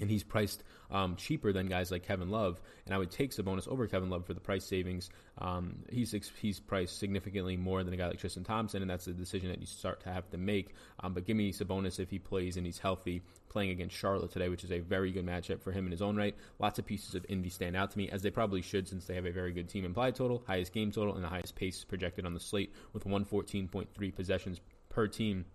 and 0.00 0.10
he's 0.10 0.22
priced 0.22 0.62
um, 0.90 1.16
cheaper 1.16 1.52
than 1.52 1.66
guys 1.66 1.90
like 1.90 2.06
Kevin 2.06 2.30
Love, 2.30 2.60
and 2.84 2.94
I 2.94 2.98
would 2.98 3.10
take 3.10 3.30
Sabonis 3.30 3.68
over 3.68 3.86
Kevin 3.86 4.10
Love 4.10 4.26
for 4.26 4.34
the 4.34 4.40
price 4.40 4.64
savings. 4.64 5.10
Um, 5.38 5.76
he's 5.90 6.14
he's 6.40 6.60
priced 6.60 6.98
significantly 6.98 7.56
more 7.56 7.82
than 7.82 7.94
a 7.94 7.96
guy 7.96 8.08
like 8.08 8.18
Tristan 8.18 8.44
Thompson, 8.44 8.82
and 8.82 8.90
that's 8.90 9.06
a 9.06 9.12
decision 9.12 9.48
that 9.50 9.60
you 9.60 9.66
start 9.66 10.00
to 10.02 10.10
have 10.10 10.28
to 10.30 10.38
make. 10.38 10.74
Um, 11.00 11.14
but 11.14 11.24
give 11.24 11.36
me 11.36 11.52
Sabonis 11.52 11.98
if 11.98 12.10
he 12.10 12.18
plays 12.18 12.56
and 12.56 12.66
he's 12.66 12.78
healthy, 12.78 13.22
playing 13.48 13.70
against 13.70 13.96
Charlotte 13.96 14.32
today, 14.32 14.48
which 14.48 14.64
is 14.64 14.72
a 14.72 14.80
very 14.80 15.12
good 15.12 15.26
matchup 15.26 15.62
for 15.62 15.72
him 15.72 15.86
in 15.86 15.92
his 15.92 16.02
own 16.02 16.16
right. 16.16 16.36
Lots 16.58 16.78
of 16.78 16.86
pieces 16.86 17.14
of 17.14 17.24
Indy 17.28 17.48
stand 17.48 17.76
out 17.76 17.90
to 17.92 17.98
me, 17.98 18.10
as 18.10 18.22
they 18.22 18.30
probably 18.30 18.62
should, 18.62 18.88
since 18.88 19.06
they 19.06 19.14
have 19.14 19.26
a 19.26 19.32
very 19.32 19.52
good 19.52 19.68
team 19.68 19.84
implied 19.84 20.14
total, 20.14 20.42
highest 20.46 20.72
game 20.72 20.90
total, 20.90 21.14
and 21.14 21.24
the 21.24 21.28
highest 21.28 21.54
pace 21.54 21.84
projected 21.84 22.26
on 22.26 22.34
the 22.34 22.40
slate 22.40 22.74
with 22.92 23.04
114.3 23.04 24.14
possessions 24.14 24.60
per 24.88 25.06
team 25.06 25.46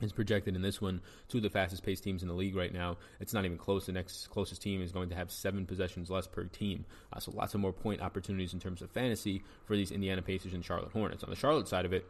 is 0.00 0.12
projected 0.12 0.54
in 0.54 0.62
this 0.62 0.80
one 0.80 1.00
two 1.28 1.38
of 1.38 1.42
the 1.42 1.50
fastest 1.50 1.82
paced 1.82 2.04
teams 2.04 2.22
in 2.22 2.28
the 2.28 2.34
league 2.34 2.56
right 2.56 2.72
now. 2.72 2.98
It's 3.20 3.32
not 3.32 3.44
even 3.44 3.56
close. 3.56 3.86
The 3.86 3.92
next 3.92 4.28
closest 4.30 4.62
team 4.62 4.82
is 4.82 4.92
going 4.92 5.08
to 5.10 5.14
have 5.14 5.30
seven 5.30 5.66
possessions 5.66 6.10
less 6.10 6.26
per 6.26 6.44
team. 6.44 6.84
Uh, 7.12 7.20
so 7.20 7.32
lots 7.32 7.54
of 7.54 7.60
more 7.60 7.72
point 7.72 8.02
opportunities 8.02 8.52
in 8.52 8.60
terms 8.60 8.82
of 8.82 8.90
fantasy 8.90 9.42
for 9.64 9.76
these 9.76 9.90
Indiana 9.90 10.22
Pacers 10.22 10.52
and 10.54 10.64
Charlotte 10.64 10.92
Hornets. 10.92 11.24
On 11.24 11.30
the 11.30 11.36
Charlotte 11.36 11.68
side 11.68 11.84
of 11.84 11.92
it, 11.92 12.06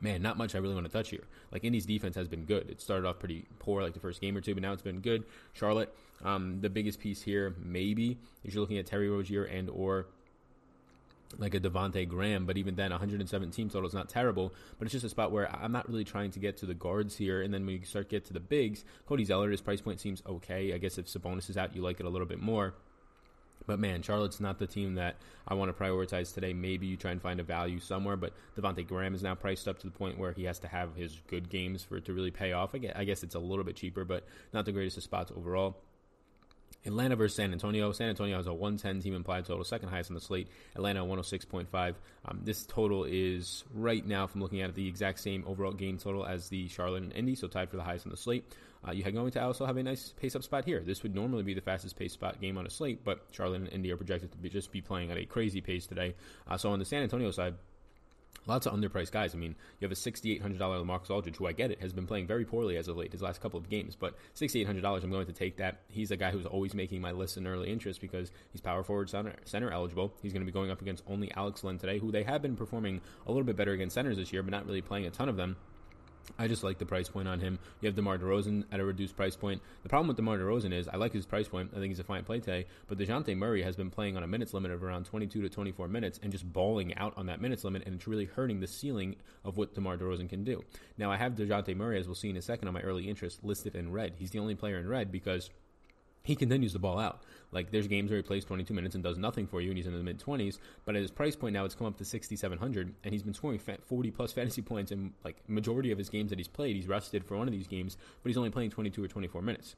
man, 0.00 0.22
not 0.22 0.36
much 0.36 0.54
I 0.54 0.58
really 0.58 0.74
want 0.74 0.86
to 0.86 0.92
touch 0.92 1.10
here. 1.10 1.24
Like 1.52 1.64
Indy's 1.64 1.86
defense 1.86 2.16
has 2.16 2.28
been 2.28 2.44
good. 2.44 2.68
It 2.70 2.80
started 2.80 3.06
off 3.06 3.18
pretty 3.18 3.46
poor, 3.58 3.82
like 3.82 3.94
the 3.94 4.00
first 4.00 4.20
game 4.20 4.36
or 4.36 4.40
two, 4.40 4.54
but 4.54 4.62
now 4.62 4.72
it's 4.72 4.82
been 4.82 5.00
good. 5.00 5.24
Charlotte, 5.52 5.94
um, 6.24 6.60
the 6.60 6.70
biggest 6.70 7.00
piece 7.00 7.22
here, 7.22 7.54
maybe, 7.62 8.18
is 8.44 8.54
you're 8.54 8.60
looking 8.60 8.78
at 8.78 8.86
Terry 8.86 9.08
Rozier 9.08 9.44
and 9.44 9.70
or 9.70 10.06
like 11.38 11.54
a 11.54 11.60
Devonte 11.60 12.08
Graham, 12.08 12.44
but 12.44 12.56
even 12.56 12.74
then, 12.74 12.90
117 12.90 13.68
total 13.68 13.88
is 13.88 13.94
not 13.94 14.08
terrible. 14.08 14.52
But 14.78 14.86
it's 14.86 14.92
just 14.92 15.04
a 15.04 15.08
spot 15.08 15.32
where 15.32 15.54
I'm 15.54 15.72
not 15.72 15.88
really 15.88 16.04
trying 16.04 16.30
to 16.32 16.38
get 16.38 16.56
to 16.58 16.66
the 16.66 16.74
guards 16.74 17.16
here. 17.16 17.42
And 17.42 17.52
then 17.54 17.64
when 17.66 17.76
you 17.76 17.84
start 17.84 18.08
get 18.08 18.24
to 18.26 18.32
the 18.32 18.40
bigs, 18.40 18.84
Cody 19.06 19.24
Zeller, 19.24 19.50
his 19.50 19.60
price 19.60 19.80
point 19.80 20.00
seems 20.00 20.22
okay. 20.26 20.72
I 20.74 20.78
guess 20.78 20.98
if 20.98 21.06
Sabonis 21.06 21.48
is 21.48 21.56
out, 21.56 21.74
you 21.74 21.82
like 21.82 22.00
it 22.00 22.06
a 22.06 22.10
little 22.10 22.26
bit 22.26 22.40
more. 22.40 22.74
But 23.66 23.78
man, 23.78 24.02
Charlotte's 24.02 24.40
not 24.40 24.58
the 24.58 24.66
team 24.66 24.94
that 24.94 25.16
I 25.46 25.54
want 25.54 25.74
to 25.74 25.80
prioritize 25.80 26.34
today. 26.34 26.52
Maybe 26.52 26.86
you 26.86 26.96
try 26.96 27.12
and 27.12 27.22
find 27.22 27.38
a 27.38 27.44
value 27.44 27.78
somewhere, 27.78 28.16
but 28.16 28.32
Devonte 28.56 28.86
Graham 28.86 29.14
is 29.14 29.22
now 29.22 29.34
priced 29.34 29.68
up 29.68 29.78
to 29.80 29.86
the 29.86 29.92
point 29.92 30.18
where 30.18 30.32
he 30.32 30.44
has 30.44 30.58
to 30.60 30.68
have 30.68 30.96
his 30.96 31.20
good 31.28 31.48
games 31.48 31.84
for 31.84 31.98
it 31.98 32.06
to 32.06 32.12
really 32.12 32.30
pay 32.30 32.52
off. 32.52 32.74
I 32.74 33.04
guess 33.04 33.22
it's 33.22 33.34
a 33.34 33.38
little 33.38 33.64
bit 33.64 33.76
cheaper, 33.76 34.04
but 34.04 34.24
not 34.52 34.64
the 34.64 34.72
greatest 34.72 34.96
of 34.96 35.04
spots 35.04 35.30
overall. 35.36 35.76
Atlanta 36.86 37.16
versus 37.16 37.36
San 37.36 37.52
Antonio. 37.52 37.92
San 37.92 38.08
Antonio 38.08 38.36
has 38.36 38.46
a 38.46 38.54
110 38.54 39.02
team 39.02 39.14
implied 39.14 39.44
total, 39.44 39.64
second 39.64 39.88
highest 39.88 40.10
on 40.10 40.14
the 40.14 40.20
slate. 40.20 40.48
Atlanta 40.74 41.04
106.5. 41.04 41.94
Um, 42.24 42.40
this 42.42 42.64
total 42.64 43.04
is 43.04 43.64
right 43.74 44.06
now, 44.06 44.26
from 44.26 44.40
looking 44.40 44.62
at 44.62 44.70
it, 44.70 44.74
the 44.74 44.88
exact 44.88 45.20
same 45.20 45.44
overall 45.46 45.72
game 45.72 45.98
total 45.98 46.24
as 46.24 46.48
the 46.48 46.68
Charlotte 46.68 47.02
and 47.02 47.12
Indy, 47.12 47.34
so 47.34 47.48
tied 47.48 47.70
for 47.70 47.76
the 47.76 47.82
highest 47.82 48.06
on 48.06 48.10
the 48.10 48.16
slate. 48.16 48.44
Uh, 48.86 48.92
you 48.92 49.04
are 49.04 49.10
going 49.10 49.30
to 49.30 49.42
also 49.42 49.66
have 49.66 49.76
a 49.76 49.82
nice 49.82 50.14
pace 50.18 50.34
up 50.34 50.42
spot 50.42 50.64
here. 50.64 50.80
This 50.80 51.02
would 51.02 51.14
normally 51.14 51.42
be 51.42 51.52
the 51.52 51.60
fastest 51.60 51.96
pace 51.96 52.14
spot 52.14 52.40
game 52.40 52.56
on 52.56 52.66
a 52.66 52.70
slate, 52.70 53.04
but 53.04 53.26
Charlotte 53.30 53.60
and 53.60 53.68
Indy 53.68 53.92
are 53.92 53.96
projected 53.96 54.32
to 54.32 54.38
be, 54.38 54.48
just 54.48 54.72
be 54.72 54.80
playing 54.80 55.10
at 55.10 55.18
a 55.18 55.26
crazy 55.26 55.60
pace 55.60 55.86
today. 55.86 56.14
Uh, 56.48 56.56
so 56.56 56.70
on 56.70 56.78
the 56.78 56.86
San 56.86 57.02
Antonio 57.02 57.30
side, 57.30 57.54
Lots 58.46 58.66
of 58.66 58.72
underpriced 58.72 59.12
guys. 59.12 59.34
I 59.34 59.38
mean, 59.38 59.54
you 59.78 59.86
have 59.86 59.92
a 59.92 59.94
$6,800 59.94 60.58
Lamarcus 60.58 61.10
Aldridge, 61.10 61.36
who 61.36 61.46
I 61.46 61.52
get 61.52 61.70
it, 61.70 61.80
has 61.80 61.92
been 61.92 62.06
playing 62.06 62.26
very 62.26 62.44
poorly 62.44 62.76
as 62.76 62.88
of 62.88 62.96
late, 62.96 63.12
his 63.12 63.22
last 63.22 63.40
couple 63.40 63.58
of 63.58 63.68
games. 63.68 63.94
But 63.94 64.16
$6,800, 64.34 65.04
I'm 65.04 65.10
going 65.10 65.26
to 65.26 65.32
take 65.32 65.58
that. 65.58 65.82
He's 65.88 66.10
a 66.10 66.16
guy 66.16 66.30
who's 66.30 66.46
always 66.46 66.74
making 66.74 67.00
my 67.00 67.12
list 67.12 67.36
in 67.36 67.46
early 67.46 67.70
interest 67.70 68.00
because 68.00 68.32
he's 68.50 68.60
power 68.60 68.82
forward 68.82 69.10
center, 69.10 69.34
center 69.44 69.70
eligible. 69.70 70.14
He's 70.22 70.32
going 70.32 70.42
to 70.42 70.50
be 70.50 70.52
going 70.52 70.70
up 70.70 70.80
against 70.80 71.04
only 71.06 71.30
Alex 71.32 71.62
Len 71.62 71.78
today, 71.78 71.98
who 71.98 72.10
they 72.10 72.22
have 72.22 72.40
been 72.42 72.56
performing 72.56 73.00
a 73.26 73.30
little 73.30 73.44
bit 73.44 73.56
better 73.56 73.72
against 73.72 73.94
centers 73.94 74.16
this 74.16 74.32
year, 74.32 74.42
but 74.42 74.50
not 74.50 74.66
really 74.66 74.82
playing 74.82 75.06
a 75.06 75.10
ton 75.10 75.28
of 75.28 75.36
them. 75.36 75.56
I 76.38 76.48
just 76.48 76.64
like 76.64 76.78
the 76.78 76.86
price 76.86 77.08
point 77.08 77.28
on 77.28 77.40
him. 77.40 77.58
You 77.80 77.86
have 77.86 77.96
DeMar 77.96 78.18
DeRozan 78.18 78.64
at 78.72 78.80
a 78.80 78.84
reduced 78.84 79.16
price 79.16 79.36
point. 79.36 79.60
The 79.82 79.88
problem 79.88 80.08
with 80.08 80.16
DeMar 80.16 80.38
DeRozan 80.38 80.72
is 80.72 80.88
I 80.88 80.96
like 80.96 81.12
his 81.12 81.26
price 81.26 81.48
point. 81.48 81.70
I 81.72 81.78
think 81.78 81.88
he's 81.88 82.00
a 82.00 82.04
fine 82.04 82.24
play 82.24 82.40
today. 82.40 82.66
But 82.88 82.98
DeJounte 82.98 83.36
Murray 83.36 83.62
has 83.62 83.76
been 83.76 83.90
playing 83.90 84.16
on 84.16 84.22
a 84.22 84.26
minutes 84.26 84.54
limit 84.54 84.70
of 84.70 84.82
around 84.82 85.06
22 85.06 85.42
to 85.42 85.48
24 85.48 85.88
minutes 85.88 86.18
and 86.22 86.32
just 86.32 86.50
balling 86.50 86.96
out 86.96 87.12
on 87.16 87.26
that 87.26 87.40
minutes 87.40 87.64
limit, 87.64 87.84
and 87.84 87.94
it's 87.94 88.06
really 88.06 88.26
hurting 88.26 88.60
the 88.60 88.66
ceiling 88.66 89.16
of 89.44 89.56
what 89.56 89.74
DeMar 89.74 89.96
DeRozan 89.96 90.28
can 90.28 90.44
do. 90.44 90.62
Now, 90.96 91.10
I 91.10 91.16
have 91.16 91.34
DeJounte 91.34 91.76
Murray, 91.76 91.98
as 91.98 92.06
we'll 92.06 92.14
see 92.14 92.30
in 92.30 92.36
a 92.36 92.42
second, 92.42 92.68
on 92.68 92.74
my 92.74 92.80
early 92.80 93.08
interest 93.08 93.44
listed 93.44 93.74
in 93.74 93.92
red. 93.92 94.14
He's 94.16 94.30
the 94.30 94.38
only 94.38 94.54
player 94.54 94.78
in 94.78 94.88
red 94.88 95.12
because– 95.12 95.50
he 96.22 96.36
continues 96.36 96.72
the 96.72 96.78
ball 96.78 96.98
out. 96.98 97.22
Like 97.52 97.70
there's 97.70 97.88
games 97.88 98.10
where 98.10 98.18
he 98.18 98.22
plays 98.22 98.44
22 98.44 98.72
minutes 98.72 98.94
and 98.94 99.02
does 99.02 99.18
nothing 99.18 99.46
for 99.46 99.60
you, 99.60 99.70
and 99.70 99.76
he's 99.76 99.86
in 99.86 99.92
the 99.92 100.02
mid 100.02 100.20
20s. 100.20 100.58
But 100.84 100.94
at 100.94 101.02
his 101.02 101.10
price 101.10 101.34
point 101.34 101.54
now, 101.54 101.64
it's 101.64 101.74
come 101.74 101.86
up 101.86 101.96
to 101.98 102.04
6,700, 102.04 102.94
and 103.02 103.12
he's 103.12 103.22
been 103.22 103.34
scoring 103.34 103.58
40 103.58 104.10
plus 104.10 104.32
fantasy 104.34 104.62
points 104.62 104.92
in 104.92 105.12
like 105.24 105.36
majority 105.48 105.90
of 105.90 105.98
his 105.98 106.08
games 106.08 106.30
that 106.30 106.38
he's 106.38 106.48
played. 106.48 106.76
He's 106.76 106.88
rested 106.88 107.24
for 107.24 107.36
one 107.36 107.48
of 107.48 107.52
these 107.52 107.66
games, 107.66 107.96
but 108.22 108.28
he's 108.28 108.36
only 108.36 108.50
playing 108.50 108.70
22 108.70 109.02
or 109.02 109.08
24 109.08 109.42
minutes. 109.42 109.76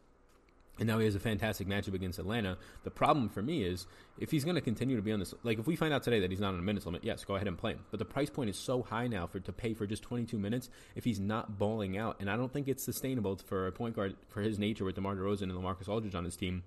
And 0.79 0.89
now 0.89 0.99
he 0.99 1.05
has 1.05 1.15
a 1.15 1.21
fantastic 1.21 1.69
matchup 1.69 1.95
against 1.95 2.19
Atlanta. 2.19 2.57
The 2.83 2.91
problem 2.91 3.29
for 3.29 3.43
me 3.43 3.63
is 3.63 3.87
if 4.19 4.31
he's 4.31 4.43
going 4.43 4.55
to 4.55 4.63
continue 4.63 4.97
to 4.97 5.03
be 5.03 5.13
on 5.13 5.21
this, 5.21 5.35
like 5.43 5.59
if 5.59 5.67
we 5.67 5.77
find 5.77 5.93
out 5.93 6.03
today 6.03 6.19
that 6.21 6.31
he's 6.31 6.41
not 6.41 6.55
on 6.55 6.59
a 6.59 6.63
minutes 6.63 6.87
limit, 6.87 7.05
yes, 7.05 7.25
go 7.25 7.35
ahead 7.37 7.47
and 7.47 7.59
play 7.59 7.73
him. 7.73 7.85
But 7.91 7.99
the 7.99 8.07
price 8.07 8.31
point 8.31 8.49
is 8.49 8.57
so 8.57 8.83
high 8.83 9.07
now 9.07 9.27
for 9.27 9.39
to 9.41 9.53
pay 9.53 9.75
for 9.75 9.87
just 9.87 10.03
22 10.03 10.39
minutes 10.39 10.71
if 10.97 11.05
he's 11.05 11.21
not 11.21 11.59
balling 11.59 11.99
out, 11.99 12.17
and 12.21 12.31
I 12.31 12.37
don't 12.37 12.53
think 12.53 12.69
it's 12.69 12.83
sustainable 12.83 13.37
for 13.37 13.67
a 13.67 13.73
point 13.73 13.97
guard 13.97 14.17
for 14.29 14.41
his 14.41 14.59
nature 14.59 14.85
with 14.85 14.95
DeMar 14.95 15.15
DeRozan 15.17 15.43
and 15.43 15.53
LaMarcus 15.53 15.89
Aldridge 15.89 16.15
on 16.15 16.25
his 16.25 16.37
team 16.37 16.63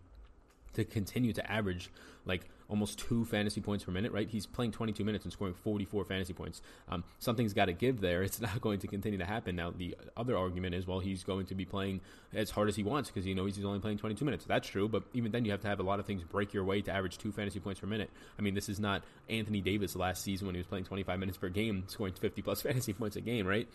to 0.76 0.86
continue 0.86 1.34
to 1.34 1.52
average 1.52 1.90
like 2.26 2.50
almost 2.68 2.98
two 2.98 3.26
fantasy 3.26 3.62
points 3.62 3.84
per 3.84 3.92
minute, 3.92 4.12
right? 4.12 4.28
He's 4.28 4.46
playing 4.46 4.72
22 4.72 5.04
minutes 5.04 5.26
and 5.26 5.32
scoring 5.32 5.54
44 5.54 6.06
fantasy 6.06 6.34
points. 6.34 6.62
Um, 6.90 7.04
something's 7.20 7.54
got 7.54 7.66
to 7.66 7.74
give 7.74 8.02
there. 8.02 8.24
It's 8.36 8.42
not 8.42 8.60
going 8.60 8.80
to 8.80 8.88
continue 8.88 9.20
to 9.20 9.26
happen. 9.26 9.56
Now, 9.56 9.72
the 9.72 9.96
other 10.18 10.36
argument 10.36 10.74
is, 10.74 10.88
well, 10.88 11.00
he's 11.00 11.24
going 11.24 11.46
to 11.46 11.56
be 11.56 11.64
playing 11.64 12.02
as 12.34 12.50
hard 12.50 12.68
as 12.68 12.76
he 12.76 12.84
wants 12.84 13.10
because 13.10 13.26
you 13.26 13.36
know 13.36 13.46
he's 13.46 13.64
only 13.64 13.80
playing 13.80 14.00
22 14.00 14.26
minutes. 14.26 14.46
That's 14.46 14.68
true, 14.68 14.90
but 14.90 15.04
even 15.14 15.32
then, 15.32 15.46
you 15.46 15.52
have 15.52 15.62
to 15.62 15.68
have 15.68 15.80
a 15.80 15.84
lot 15.84 16.00
of 16.00 16.06
things 16.06 16.24
break 16.24 16.54
your 16.54 16.64
way 16.64 16.82
to 16.82 16.92
average 16.92 17.18
two 17.18 17.32
fantasy 17.32 17.60
points 17.60 17.80
per 17.80 17.88
minute. 17.88 18.10
I 18.38 18.42
mean, 18.42 18.56
this 18.56 18.68
is 18.68 18.80
not 18.80 19.04
Anthony 19.30 19.62
Davis 19.62 19.96
last 19.96 20.24
season 20.24 20.48
when 20.48 20.56
he 20.56 20.60
was 20.60 20.68
playing 20.68 20.86
25 20.86 21.20
minutes 21.20 21.38
per 21.38 21.50
game, 21.50 21.84
scoring 21.88 22.14
50 22.14 22.42
plus 22.42 22.62
fantasy 22.64 22.94
points 22.94 23.16
a 23.16 23.22
game, 23.22 23.46
right? 23.46 23.68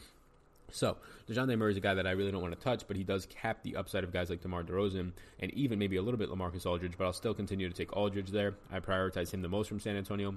So, 0.72 0.96
DeJounte 1.28 1.56
Murray 1.58 1.72
is 1.72 1.76
a 1.76 1.80
guy 1.80 1.94
that 1.94 2.06
I 2.06 2.12
really 2.12 2.32
don't 2.32 2.42
want 2.42 2.54
to 2.54 2.60
touch, 2.60 2.84
but 2.86 2.96
he 2.96 3.04
does 3.04 3.26
cap 3.26 3.62
the 3.62 3.76
upside 3.76 4.04
of 4.04 4.12
guys 4.12 4.30
like 4.30 4.42
DeMar 4.42 4.64
DeRozan 4.64 5.12
and 5.38 5.50
even 5.52 5.78
maybe 5.78 5.96
a 5.96 6.02
little 6.02 6.18
bit 6.18 6.30
LaMarcus 6.30 6.66
Aldridge, 6.66 6.94
but 6.96 7.04
I'll 7.04 7.12
still 7.12 7.34
continue 7.34 7.68
to 7.68 7.74
take 7.74 7.96
Aldridge 7.96 8.30
there. 8.30 8.54
I 8.70 8.80
prioritize 8.80 9.32
him 9.32 9.42
the 9.42 9.48
most 9.48 9.68
from 9.68 9.80
San 9.80 9.96
Antonio. 9.96 10.36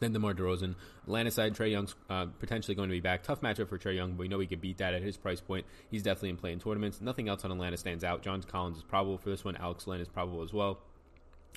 Then 0.00 0.12
DeMar 0.12 0.34
DeRozan. 0.34 0.76
Atlanta 1.04 1.30
side, 1.30 1.54
Trae 1.54 1.70
Young's 1.70 1.94
uh, 2.08 2.26
potentially 2.38 2.74
going 2.74 2.88
to 2.88 2.94
be 2.94 3.00
back. 3.00 3.22
Tough 3.22 3.40
matchup 3.40 3.68
for 3.68 3.78
Trae 3.78 3.96
Young, 3.96 4.12
but 4.12 4.20
we 4.20 4.28
know 4.28 4.38
he 4.38 4.46
could 4.46 4.60
beat 4.60 4.78
that 4.78 4.94
at 4.94 5.02
his 5.02 5.16
price 5.16 5.40
point. 5.40 5.66
He's 5.90 6.02
definitely 6.02 6.30
in 6.30 6.36
play 6.36 6.52
in 6.52 6.60
tournaments. 6.60 7.00
Nothing 7.00 7.28
else 7.28 7.44
on 7.44 7.50
Atlanta 7.50 7.76
stands 7.76 8.04
out. 8.04 8.22
John 8.22 8.42
Collins 8.42 8.76
is 8.76 8.84
probable 8.84 9.18
for 9.18 9.30
this 9.30 9.44
one. 9.44 9.56
Alex 9.56 9.86
Len 9.86 10.00
is 10.00 10.08
probable 10.08 10.42
as 10.42 10.52
well 10.52 10.78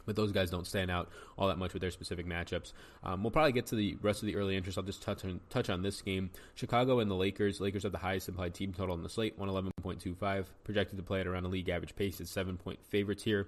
but 0.06 0.16
those 0.16 0.32
guys 0.32 0.50
don't 0.50 0.66
stand 0.66 0.90
out 0.90 1.10
all 1.38 1.48
that 1.48 1.58
much 1.58 1.74
with 1.74 1.82
their 1.82 1.92
specific 1.92 2.26
matchups. 2.26 2.74
Um, 3.04 3.24
we'll 3.24 3.32
probably 3.32 3.52
get 3.52 3.68
to 3.68 3.76
the 3.76 3.98
rest 4.02 4.24
of 4.24 4.28
the 4.28 4.36
early 4.36 4.56
interest. 4.56 4.78
I'll 4.78 4.84
just 4.84 5.04
touch 5.04 5.24
on 5.24 5.40
touch 5.50 5.70
on 5.70 5.84
this 5.84 6.02
game. 6.02 6.32
Chicago 6.56 7.00
and 7.00 7.10
the 7.10 7.16
Lakers. 7.16 7.62
Lakers 7.62 7.84
have 7.84 7.92
the 7.92 7.98
highest 7.98 8.28
implied 8.28 8.54
team 8.54 8.74
total 8.74 8.94
on 8.94 9.04
the 9.04 9.10
slate, 9.10 9.38
one 9.38 9.50
eleven 9.50 9.72
point 9.82 10.00
two 10.00 10.16
five, 10.16 10.52
projected 10.64 10.98
to 10.98 11.04
play 11.04 11.20
at 11.20 11.28
around 11.28 11.46
a 11.46 11.50
league 11.50 11.70
average 11.70 11.96
pace. 11.96 12.20
It's 12.20 12.32
seven 12.32 12.58
point 12.58 12.80
favorites 12.90 13.24
here. 13.24 13.48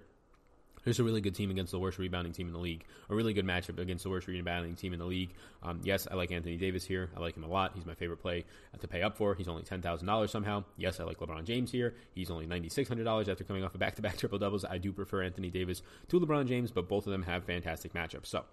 There's 0.83 0.99
a 0.99 1.03
really 1.03 1.21
good 1.21 1.35
team 1.35 1.49
against 1.49 1.71
the 1.71 1.79
worst 1.79 1.97
rebounding 1.97 2.33
team 2.33 2.47
in 2.47 2.53
the 2.53 2.59
league. 2.59 2.85
A 3.09 3.15
really 3.15 3.33
good 3.33 3.45
matchup 3.45 3.79
against 3.79 4.03
the 4.03 4.09
worst 4.09 4.27
rebounding 4.27 4.75
team 4.75 4.93
in 4.93 4.99
the 4.99 5.05
league. 5.05 5.33
Um, 5.61 5.79
yes, 5.83 6.07
I 6.11 6.15
like 6.15 6.31
Anthony 6.31 6.57
Davis 6.57 6.85
here. 6.85 7.09
I 7.15 7.19
like 7.19 7.37
him 7.37 7.43
a 7.43 7.47
lot. 7.47 7.71
He's 7.75 7.85
my 7.85 7.95
favorite 7.95 8.17
play 8.17 8.45
to 8.79 8.87
pay 8.87 9.01
up 9.01 9.17
for. 9.17 9.35
He's 9.35 9.47
only 9.47 9.63
ten 9.63 9.81
thousand 9.81 10.07
dollars 10.07 10.31
somehow. 10.31 10.63
Yes, 10.77 10.99
I 10.99 11.03
like 11.03 11.19
LeBron 11.19 11.45
James 11.45 11.71
here. 11.71 11.95
He's 12.13 12.29
only 12.29 12.45
ninety 12.45 12.69
six 12.69 12.89
hundred 12.89 13.05
dollars 13.05 13.29
after 13.29 13.43
coming 13.43 13.63
off 13.63 13.75
a 13.75 13.77
back 13.77 13.95
to 13.95 14.01
back 14.01 14.17
triple 14.17 14.39
doubles. 14.39 14.65
I 14.65 14.77
do 14.77 14.91
prefer 14.91 15.23
Anthony 15.23 15.49
Davis 15.49 15.81
to 16.09 16.19
LeBron 16.19 16.47
James, 16.47 16.71
but 16.71 16.89
both 16.89 17.07
of 17.07 17.11
them 17.11 17.23
have 17.23 17.45
fantastic 17.45 17.93
matchups. 17.93 18.27
So 18.27 18.43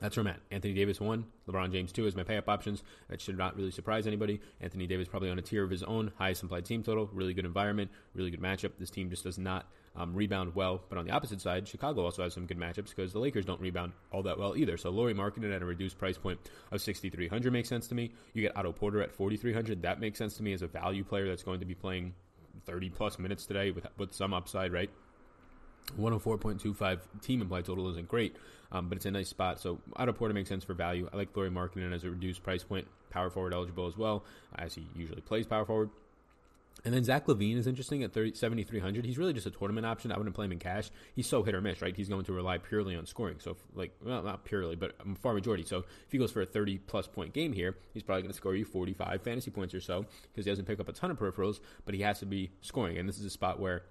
that's 0.00 0.16
where 0.16 0.22
I'm 0.22 0.28
at. 0.28 0.40
Anthony 0.50 0.74
Davis 0.74 1.00
one, 1.00 1.26
LeBron 1.48 1.72
James 1.72 1.92
two 1.92 2.06
is 2.06 2.16
my 2.16 2.22
pay 2.22 2.36
up 2.36 2.48
options. 2.48 2.82
That 3.08 3.20
should 3.20 3.38
not 3.38 3.56
really 3.56 3.70
surprise 3.70 4.06
anybody. 4.06 4.40
Anthony 4.60 4.86
Davis 4.86 5.08
probably 5.08 5.30
on 5.30 5.38
a 5.38 5.42
tier 5.42 5.62
of 5.62 5.70
his 5.70 5.82
own, 5.82 6.12
highest 6.16 6.42
implied 6.42 6.64
team 6.64 6.82
total, 6.82 7.08
really 7.12 7.34
good 7.34 7.44
environment, 7.44 7.90
really 8.14 8.30
good 8.30 8.40
matchup. 8.40 8.72
This 8.78 8.90
team 8.90 9.10
just 9.10 9.24
does 9.24 9.38
not 9.38 9.66
um, 9.96 10.14
rebound 10.14 10.54
well. 10.54 10.82
But 10.88 10.98
on 10.98 11.06
the 11.06 11.12
opposite 11.12 11.40
side, 11.40 11.68
Chicago 11.68 12.04
also 12.04 12.22
has 12.22 12.34
some 12.34 12.46
good 12.46 12.58
matchups 12.58 12.90
because 12.90 13.12
the 13.12 13.18
Lakers 13.18 13.44
don't 13.44 13.60
rebound 13.60 13.92
all 14.10 14.22
that 14.22 14.38
well 14.38 14.56
either. 14.56 14.76
So 14.76 14.90
Lauri 14.90 15.14
Markkanen 15.14 15.54
at 15.54 15.62
a 15.62 15.64
reduced 15.64 15.98
price 15.98 16.18
point 16.18 16.38
of 16.72 16.80
6,300 16.80 17.52
makes 17.52 17.68
sense 17.68 17.86
to 17.88 17.94
me. 17.94 18.12
You 18.32 18.42
get 18.42 18.56
Otto 18.56 18.72
Porter 18.72 19.02
at 19.02 19.12
4,300. 19.12 19.82
That 19.82 20.00
makes 20.00 20.18
sense 20.18 20.36
to 20.36 20.42
me 20.42 20.52
as 20.52 20.62
a 20.62 20.66
value 20.66 21.04
player 21.04 21.28
that's 21.28 21.42
going 21.42 21.60
to 21.60 21.66
be 21.66 21.74
playing 21.74 22.14
30 22.66 22.90
plus 22.90 23.18
minutes 23.18 23.46
today 23.46 23.70
with 23.70 23.86
with 23.98 24.12
some 24.12 24.32
upside, 24.32 24.72
right? 24.72 24.90
104.25 25.98 27.00
team 27.20 27.42
implied 27.42 27.64
total 27.64 27.90
isn't 27.90 28.08
great, 28.08 28.36
um, 28.72 28.88
but 28.88 28.96
it's 28.96 29.06
a 29.06 29.10
nice 29.10 29.28
spot. 29.28 29.60
So 29.60 29.80
Otto 29.96 30.12
Porter 30.12 30.34
makes 30.34 30.48
sense 30.48 30.64
for 30.64 30.74
value. 30.74 31.08
I 31.12 31.16
like 31.16 31.36
Lauri 31.36 31.50
Markkanen 31.50 31.92
as 31.92 32.04
a 32.04 32.10
reduced 32.10 32.42
price 32.42 32.64
point, 32.64 32.86
power 33.10 33.30
forward 33.30 33.52
eligible 33.52 33.86
as 33.86 33.96
well, 33.96 34.24
as 34.56 34.74
he 34.74 34.86
usually 34.94 35.20
plays 35.20 35.46
power 35.46 35.64
forward. 35.64 35.90
And 36.84 36.92
then 36.92 37.02
Zach 37.02 37.26
LaVine 37.26 37.56
is 37.56 37.66
interesting 37.66 38.02
at 38.02 38.12
7,300. 38.12 39.06
He's 39.06 39.16
really 39.16 39.32
just 39.32 39.46
a 39.46 39.50
tournament 39.50 39.86
option. 39.86 40.12
I 40.12 40.18
wouldn't 40.18 40.34
play 40.34 40.44
him 40.44 40.52
in 40.52 40.58
cash. 40.58 40.90
He's 41.14 41.26
so 41.26 41.42
hit 41.42 41.54
or 41.54 41.62
miss, 41.62 41.80
right? 41.80 41.96
He's 41.96 42.10
going 42.10 42.24
to 42.24 42.32
rely 42.32 42.58
purely 42.58 42.94
on 42.94 43.06
scoring. 43.06 43.36
So, 43.38 43.52
if, 43.52 43.56
like, 43.74 43.96
well, 44.04 44.22
not 44.22 44.44
purely, 44.44 44.76
but 44.76 44.94
a 45.00 45.14
far 45.14 45.32
majority. 45.32 45.64
So, 45.64 45.78
if 45.78 46.12
he 46.12 46.18
goes 46.18 46.30
for 46.30 46.42
a 46.42 46.46
30 46.46 46.78
plus 46.78 47.06
point 47.06 47.32
game 47.32 47.54
here, 47.54 47.76
he's 47.94 48.02
probably 48.02 48.22
going 48.22 48.32
to 48.32 48.36
score 48.36 48.54
you 48.54 48.66
45 48.66 49.22
fantasy 49.22 49.50
points 49.50 49.72
or 49.72 49.80
so 49.80 50.04
because 50.32 50.44
he 50.44 50.50
doesn't 50.50 50.66
pick 50.66 50.78
up 50.78 50.88
a 50.88 50.92
ton 50.92 51.10
of 51.10 51.18
peripherals, 51.18 51.60
but 51.86 51.94
he 51.94 52.02
has 52.02 52.18
to 52.18 52.26
be 52.26 52.50
scoring. 52.60 52.98
And 52.98 53.08
this 53.08 53.18
is 53.18 53.24
a 53.24 53.30
spot 53.30 53.58
where 53.60 53.84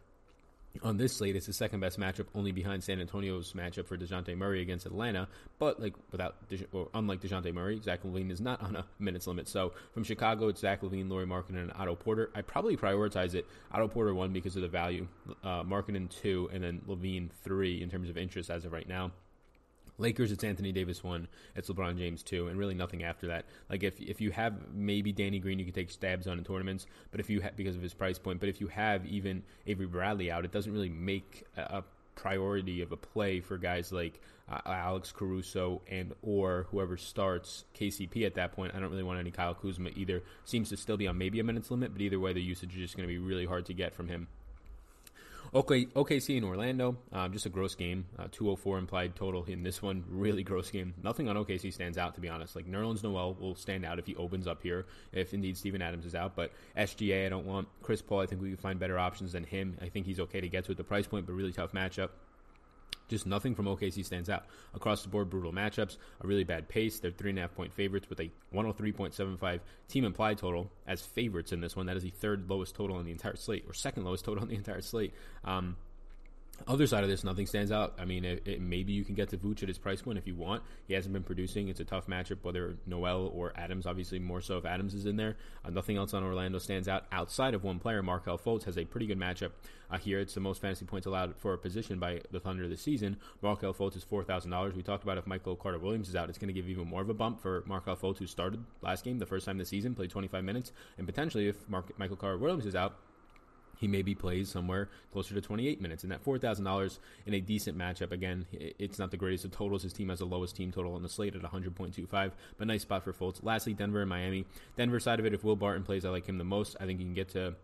on 0.81 0.97
this 0.97 1.15
slate, 1.15 1.35
it's 1.35 1.45
the 1.45 1.53
second 1.53 1.79
best 1.79 1.99
matchup, 1.99 2.25
only 2.33 2.51
behind 2.51 2.83
San 2.83 2.99
Antonio's 2.99 3.53
matchup 3.53 3.85
for 3.85 3.97
Dejounte 3.97 4.35
Murray 4.35 4.61
against 4.61 4.85
Atlanta. 4.85 5.27
But 5.59 5.79
like 5.79 5.93
without, 6.11 6.35
or 6.71 6.89
unlike 6.93 7.21
Dejounte 7.21 7.53
Murray, 7.53 7.79
Zach 7.81 8.03
LaVine 8.03 8.31
is 8.31 8.41
not 8.41 8.61
on 8.61 8.75
a 8.75 8.85
minutes 8.99 9.27
limit. 9.27 9.47
So 9.47 9.73
from 9.93 10.03
Chicago, 10.03 10.47
it's 10.47 10.61
Zach 10.61 10.81
LaVine, 10.81 11.09
Lauri 11.09 11.25
Markkanen, 11.25 11.61
and 11.61 11.73
Otto 11.75 11.95
Porter. 11.95 12.31
I 12.33 12.41
probably 12.41 12.75
prioritize 12.75 13.35
it. 13.35 13.45
Otto 13.71 13.87
Porter 13.87 14.13
one 14.15 14.33
because 14.33 14.55
of 14.55 14.63
the 14.63 14.67
value, 14.67 15.07
uh, 15.43 15.63
Markkanen 15.63 16.09
two, 16.09 16.49
and 16.51 16.63
then 16.63 16.81
LaVine 16.87 17.29
three 17.43 17.81
in 17.81 17.89
terms 17.89 18.09
of 18.09 18.17
interest 18.17 18.49
as 18.49 18.65
of 18.65 18.71
right 18.71 18.87
now. 18.87 19.11
Lakers, 19.97 20.31
it's 20.31 20.43
Anthony 20.43 20.71
Davis 20.71 21.03
one, 21.03 21.27
it's 21.55 21.69
LeBron 21.69 21.97
James 21.97 22.23
two, 22.23 22.47
and 22.47 22.57
really 22.57 22.73
nothing 22.73 23.03
after 23.03 23.27
that. 23.27 23.45
Like 23.69 23.83
if 23.83 24.01
if 24.01 24.19
you 24.21 24.31
have 24.31 24.73
maybe 24.73 25.11
Danny 25.11 25.39
Green, 25.39 25.59
you 25.59 25.65
can 25.65 25.73
take 25.73 25.91
stabs 25.91 26.27
on 26.27 26.37
in 26.37 26.43
tournaments, 26.43 26.85
but 27.11 27.19
if 27.19 27.29
you 27.29 27.41
ha- 27.41 27.49
because 27.55 27.75
of 27.75 27.81
his 27.81 27.93
price 27.93 28.17
point, 28.17 28.39
but 28.39 28.49
if 28.49 28.59
you 28.59 28.67
have 28.67 29.05
even 29.05 29.43
Avery 29.67 29.85
Bradley 29.85 30.31
out, 30.31 30.45
it 30.45 30.51
doesn't 30.51 30.73
really 30.73 30.89
make 30.89 31.45
a, 31.57 31.61
a 31.61 31.83
priority 32.15 32.81
of 32.81 32.91
a 32.91 32.97
play 32.97 33.39
for 33.39 33.57
guys 33.57 33.91
like 33.91 34.19
uh, 34.49 34.59
Alex 34.65 35.11
Caruso 35.11 35.81
and 35.89 36.13
or 36.21 36.67
whoever 36.71 36.97
starts 36.97 37.65
KCP 37.75 38.25
at 38.25 38.35
that 38.35 38.51
point. 38.53 38.73
I 38.75 38.79
don't 38.79 38.91
really 38.91 39.03
want 39.03 39.19
any 39.19 39.31
Kyle 39.31 39.53
Kuzma 39.53 39.89
either. 39.95 40.21
Seems 40.45 40.69
to 40.69 40.77
still 40.77 40.97
be 40.97 41.07
on 41.07 41.17
maybe 41.17 41.39
a 41.39 41.43
minutes 41.43 41.71
limit, 41.71 41.93
but 41.93 42.01
either 42.01 42.19
way, 42.19 42.33
the 42.33 42.41
usage 42.41 42.73
is 42.75 42.81
just 42.81 42.97
going 42.97 43.07
to 43.07 43.13
be 43.13 43.19
really 43.19 43.45
hard 43.45 43.65
to 43.67 43.73
get 43.73 43.93
from 43.93 44.07
him. 44.07 44.27
Okay, 45.55 45.85
OKC 45.85 46.37
in 46.37 46.43
Orlando, 46.43 46.97
um, 47.11 47.31
just 47.31 47.45
a 47.45 47.49
gross 47.49 47.75
game. 47.75 48.05
Uh, 48.17 48.23
204 48.31 48.79
implied 48.79 49.15
total 49.15 49.43
in 49.45 49.61
this 49.61 49.83
one. 49.83 50.03
Really 50.23 50.41
gross 50.41 50.71
game. 50.71 50.95
Nothing 51.03 51.27
on 51.27 51.35
OKC 51.35 51.71
stands 51.71 51.97
out, 51.97 52.15
to 52.15 52.21
be 52.21 52.29
honest. 52.29 52.55
Like, 52.55 52.65
Nerlens 52.65 53.03
Noel 53.03 53.35
will 53.35 53.53
stand 53.55 53.85
out 53.85 53.99
if 53.99 54.07
he 54.07 54.15
opens 54.15 54.47
up 54.47 54.63
here, 54.63 54.85
if 55.11 55.33
indeed 55.33 55.57
Steven 55.57 55.81
Adams 55.81 56.05
is 56.05 56.15
out. 56.15 56.35
But 56.35 56.51
SGA, 56.77 57.25
I 57.27 57.29
don't 57.29 57.45
want. 57.45 57.67
Chris 57.83 58.01
Paul, 58.01 58.21
I 58.21 58.25
think 58.25 58.41
we 58.41 58.47
can 58.49 58.57
find 58.57 58.79
better 58.79 58.97
options 58.97 59.33
than 59.33 59.43
him. 59.43 59.77
I 59.81 59.89
think 59.89 60.05
he's 60.05 60.19
okay 60.21 60.41
to 60.41 60.47
get 60.47 60.65
to 60.65 60.71
at 60.71 60.77
the 60.77 60.83
price 60.83 61.05
point, 61.05 61.27
but 61.27 61.33
really 61.33 61.51
tough 61.51 61.73
matchup. 61.73 62.09
Just 63.13 63.27
nothing 63.27 63.53
from 63.53 63.67
OKC 63.67 64.03
stands 64.03 64.27
out. 64.27 64.45
Across 64.73 65.03
the 65.03 65.09
board, 65.09 65.29
brutal 65.29 65.53
matchups, 65.53 65.97
a 66.19 66.25
really 66.25 66.43
bad 66.43 66.67
pace. 66.67 66.99
They're 66.99 67.11
three 67.11 67.29
and 67.29 67.37
a 67.37 67.43
half 67.43 67.53
point 67.53 67.71
favorites 67.71 68.09
with 68.09 68.19
a 68.19 68.31
103.75 68.51 69.59
team 69.87 70.03
implied 70.03 70.39
total 70.39 70.71
as 70.87 71.05
favorites 71.05 71.51
in 71.51 71.61
this 71.61 71.75
one. 71.75 71.85
That 71.85 71.95
is 71.95 72.01
the 72.01 72.09
third 72.09 72.49
lowest 72.49 72.73
total 72.73 72.97
on 72.97 73.05
the 73.05 73.11
entire 73.11 73.35
slate, 73.35 73.65
or 73.67 73.73
second 73.75 74.03
lowest 74.03 74.25
total 74.25 74.41
on 74.41 74.49
the 74.49 74.55
entire 74.55 74.81
slate. 74.81 75.13
Um, 75.43 75.75
other 76.67 76.87
side 76.87 77.03
of 77.03 77.09
this, 77.09 77.23
nothing 77.23 77.45
stands 77.45 77.71
out. 77.71 77.93
I 77.99 78.05
mean, 78.05 78.23
it, 78.23 78.43
it, 78.45 78.61
maybe 78.61 78.93
you 78.93 79.03
can 79.03 79.15
get 79.15 79.29
to 79.29 79.37
Vooch 79.37 79.63
at 79.63 79.67
his 79.67 79.77
price 79.77 80.01
point 80.01 80.17
if 80.17 80.27
you 80.27 80.35
want. 80.35 80.63
He 80.87 80.93
hasn't 80.93 81.11
been 81.11 81.23
producing. 81.23 81.67
It's 81.67 81.79
a 81.79 81.85
tough 81.85 82.07
matchup, 82.07 82.37
whether 82.41 82.77
Noel 82.85 83.31
or 83.33 83.53
Adams. 83.55 83.85
Obviously, 83.85 84.19
more 84.19 84.39
so 84.39 84.57
if 84.57 84.65
Adams 84.65 84.93
is 84.93 85.05
in 85.05 85.17
there. 85.17 85.35
Uh, 85.65 85.71
nothing 85.71 85.97
else 85.97 86.13
on 86.13 86.23
Orlando 86.23 86.59
stands 86.59 86.87
out 86.87 87.05
outside 87.11 87.53
of 87.53 87.63
one 87.63 87.79
player. 87.79 88.01
Markelle 88.01 88.37
Fultz 88.37 88.63
has 88.63 88.77
a 88.77 88.85
pretty 88.85 89.07
good 89.07 89.19
matchup 89.19 89.51
uh, 89.91 89.97
here. 89.97 90.19
It's 90.19 90.33
the 90.33 90.39
most 90.39 90.61
fantasy 90.61 90.85
points 90.85 91.05
allowed 91.05 91.35
for 91.37 91.53
a 91.53 91.57
position 91.57 91.99
by 91.99 92.21
the 92.31 92.39
Thunder 92.39 92.67
this 92.67 92.81
season. 92.81 93.17
Markelle 93.41 93.73
Fultz 93.73 93.97
is 93.97 94.03
four 94.03 94.23
thousand 94.23 94.51
dollars. 94.51 94.73
We 94.73 94.83
talked 94.83 95.03
about 95.03 95.17
if 95.17 95.27
Michael 95.27 95.55
Carter 95.55 95.79
Williams 95.79 96.07
is 96.07 96.15
out, 96.15 96.29
it's 96.29 96.37
going 96.37 96.47
to 96.47 96.53
give 96.53 96.69
even 96.69 96.87
more 96.87 97.01
of 97.01 97.09
a 97.09 97.13
bump 97.13 97.41
for 97.41 97.63
Markelle 97.65 97.97
Fultz, 97.97 98.19
who 98.19 98.27
started 98.27 98.63
last 98.81 99.03
game 99.03 99.19
the 99.19 99.25
first 99.25 99.45
time 99.45 99.57
this 99.57 99.69
season, 99.69 99.95
played 99.95 100.11
25 100.11 100.43
minutes, 100.43 100.71
and 100.97 101.07
potentially 101.07 101.47
if 101.47 101.67
Mark, 101.67 101.97
Michael 101.97 102.15
Carter 102.15 102.37
Williams 102.37 102.65
is 102.65 102.75
out 102.75 102.99
he 103.83 103.87
maybe 103.89 104.15
plays 104.15 104.47
somewhere 104.47 104.87
closer 105.11 105.35
to 105.35 105.41
28 105.41 105.81
minutes. 105.81 106.03
And 106.03 106.11
that 106.13 106.23
$4,000 106.23 106.99
in 107.25 107.33
a 107.33 107.41
decent 107.41 107.77
matchup, 107.77 108.13
again, 108.13 108.45
it's 108.53 108.97
not 108.97 109.11
the 109.11 109.17
greatest 109.17 109.43
of 109.43 109.51
totals. 109.51 109.83
His 109.83 109.91
team 109.91 110.07
has 110.07 110.19
the 110.19 110.25
lowest 110.25 110.55
team 110.55 110.71
total 110.71 110.95
on 110.95 111.03
the 111.03 111.09
slate 111.09 111.35
at 111.35 111.41
100.25, 111.41 112.31
but 112.57 112.67
nice 112.67 112.83
spot 112.83 113.03
for 113.03 113.11
Fultz. 113.11 113.43
Lastly, 113.43 113.73
Denver 113.73 113.99
and 113.99 114.09
Miami. 114.09 114.45
Denver 114.77 115.01
side 115.01 115.19
of 115.19 115.25
it, 115.25 115.33
if 115.33 115.43
Will 115.43 115.57
Barton 115.57 115.83
plays, 115.83 116.05
I 116.05 116.09
like 116.11 116.25
him 116.25 116.37
the 116.37 116.45
most. 116.45 116.77
I 116.79 116.85
think 116.85 116.99
he 116.99 117.05
can 117.05 117.13
get 117.13 117.27
to 117.29 117.55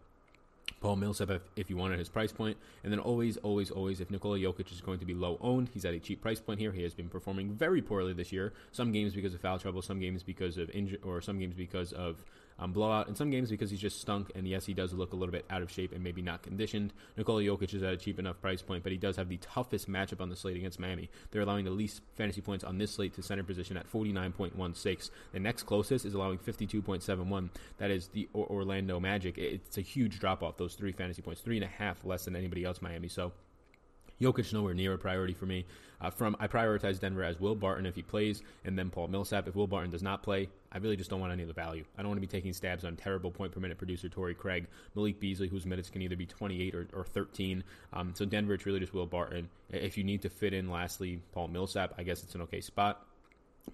Paul 0.82 0.97
Millsap 0.97 1.29
if, 1.29 1.41
if 1.55 1.69
you 1.69 1.77
wanted 1.77 1.99
his 1.99 2.10
price 2.10 2.34
point. 2.34 2.58
And 2.84 2.91
then 2.91 2.99
always, 2.99 3.38
always, 3.38 3.71
always, 3.71 4.01
if 4.01 4.12
Nikola 4.12 4.39
Jokic 4.39 4.73
is 4.73 4.82
going 4.82 4.99
to 4.99 5.05
be 5.05 5.13
low 5.13 5.38
owned, 5.39 5.69
he's 5.73 5.86
at 5.86 5.93
a 5.93 5.99
cheap 5.99 6.21
price 6.21 6.41
point 6.41 6.60
here. 6.60 6.73
He 6.73 6.84
has 6.84 6.93
been 6.93 7.08
performing 7.08 7.53
very 7.53 7.82
poorly 7.82 8.12
this 8.12 8.34
year. 8.34 8.51
Some 8.73 8.91
games 8.91 9.13
because 9.13 9.34
of 9.34 9.39
foul 9.39 9.58
trouble, 9.58 9.82
some 9.82 10.01
games 10.01 10.21
because 10.21 10.58
of 10.58 10.69
injury, 10.71 10.99
or 11.01 11.21
some 11.21 11.39
games 11.39 11.55
because 11.55 11.93
of 11.93 12.25
um, 12.59 12.73
blowout. 12.73 13.07
In 13.07 13.15
some 13.15 13.29
games 13.29 13.49
because 13.49 13.71
he's 13.71 13.79
just 13.79 14.01
stunk, 14.01 14.31
and 14.35 14.47
yes, 14.47 14.65
he 14.65 14.73
does 14.73 14.93
look 14.93 15.13
a 15.13 15.15
little 15.15 15.31
bit 15.31 15.45
out 15.49 15.61
of 15.61 15.71
shape 15.71 15.91
and 15.93 16.03
maybe 16.03 16.21
not 16.21 16.41
conditioned. 16.43 16.93
Nikola 17.17 17.41
Jokic 17.41 17.73
is 17.73 17.83
at 17.83 17.93
a 17.93 17.97
cheap 17.97 18.19
enough 18.19 18.41
price 18.41 18.61
point, 18.61 18.83
but 18.83 18.91
he 18.91 18.97
does 18.97 19.15
have 19.15 19.29
the 19.29 19.37
toughest 19.37 19.89
matchup 19.89 20.21
on 20.21 20.29
the 20.29 20.35
slate 20.35 20.57
against 20.57 20.79
Miami. 20.79 21.09
They're 21.31 21.41
allowing 21.41 21.65
the 21.65 21.71
least 21.71 22.01
fantasy 22.15 22.41
points 22.41 22.63
on 22.63 22.77
this 22.77 22.91
slate 22.91 23.13
to 23.15 23.23
center 23.23 23.43
position 23.43 23.77
at 23.77 23.91
49.16. 23.91 25.09
The 25.31 25.39
next 25.39 25.63
closest 25.63 26.05
is 26.05 26.13
allowing 26.13 26.37
52.71. 26.37 27.49
That 27.77 27.91
is 27.91 28.07
the 28.09 28.27
Orlando 28.35 28.99
Magic. 28.99 29.37
It's 29.37 29.77
a 29.77 29.81
huge 29.81 30.19
drop 30.19 30.43
off, 30.43 30.57
those 30.57 30.75
three 30.75 30.91
fantasy 30.91 31.21
points, 31.21 31.41
three 31.41 31.57
and 31.57 31.65
a 31.65 31.67
half 31.67 32.03
less 32.03 32.25
than 32.25 32.35
anybody 32.35 32.65
else 32.65 32.81
Miami. 32.81 33.07
So 33.07 33.31
Jokic 34.21 34.51
nowhere 34.53 34.73
near 34.73 34.93
a 34.93 34.97
priority 34.97 35.34
for 35.34 35.45
me. 35.45 35.65
Uh, 36.01 36.10
from 36.10 36.36
I 36.39 36.47
prioritize 36.47 36.99
Denver 36.99 37.23
as 37.23 37.39
Will 37.39 37.55
Barton 37.55 37.86
if 37.86 37.95
he 37.95 38.01
plays, 38.01 38.41
and 38.63 38.77
then 38.77 38.89
Paul 38.89 39.10
Millsap 39.10 39.47
if 39.47 39.55
Will 39.55 39.67
Barton 39.67 39.91
does 39.91 40.03
not 40.03 40.23
play. 40.23 40.47
I 40.71 40.77
really 40.77 40.95
just 40.95 41.10
don't 41.10 41.19
want 41.19 41.34
any 41.34 41.41
of 41.41 41.47
the 41.47 41.53
value. 41.53 41.84
I 41.97 42.01
don't 42.01 42.10
want 42.10 42.17
to 42.21 42.27
be 42.27 42.27
taking 42.27 42.53
stabs 42.53 42.86
on 42.86 42.95
terrible 42.95 43.32
point 43.32 43.51
per 43.51 43.60
minute 43.60 43.77
producer 43.77 44.08
Torrey 44.08 44.36
Craig, 44.36 44.67
Malik 44.95 45.19
Beasley, 45.19 45.47
whose 45.47 45.65
minutes 45.65 45.89
can 45.89 46.01
either 46.01 46.15
be 46.15 46.25
28 46.25 46.75
or, 46.75 46.88
or 46.93 47.03
13. 47.03 47.63
Um, 47.91 48.13
so 48.15 48.23
Denver, 48.23 48.53
it's 48.53 48.65
really 48.65 48.79
just 48.79 48.93
Will 48.93 49.08
Barton. 49.08 49.49
If 49.69 49.97
you 49.97 50.03
need 50.03 50.21
to 50.21 50.29
fit 50.29 50.53
in, 50.53 50.69
lastly, 50.69 51.21
Paul 51.34 51.49
Millsap, 51.49 51.93
I 51.97 52.03
guess 52.03 52.23
it's 52.23 52.36
an 52.36 52.41
okay 52.43 52.62
spot. 52.62 53.05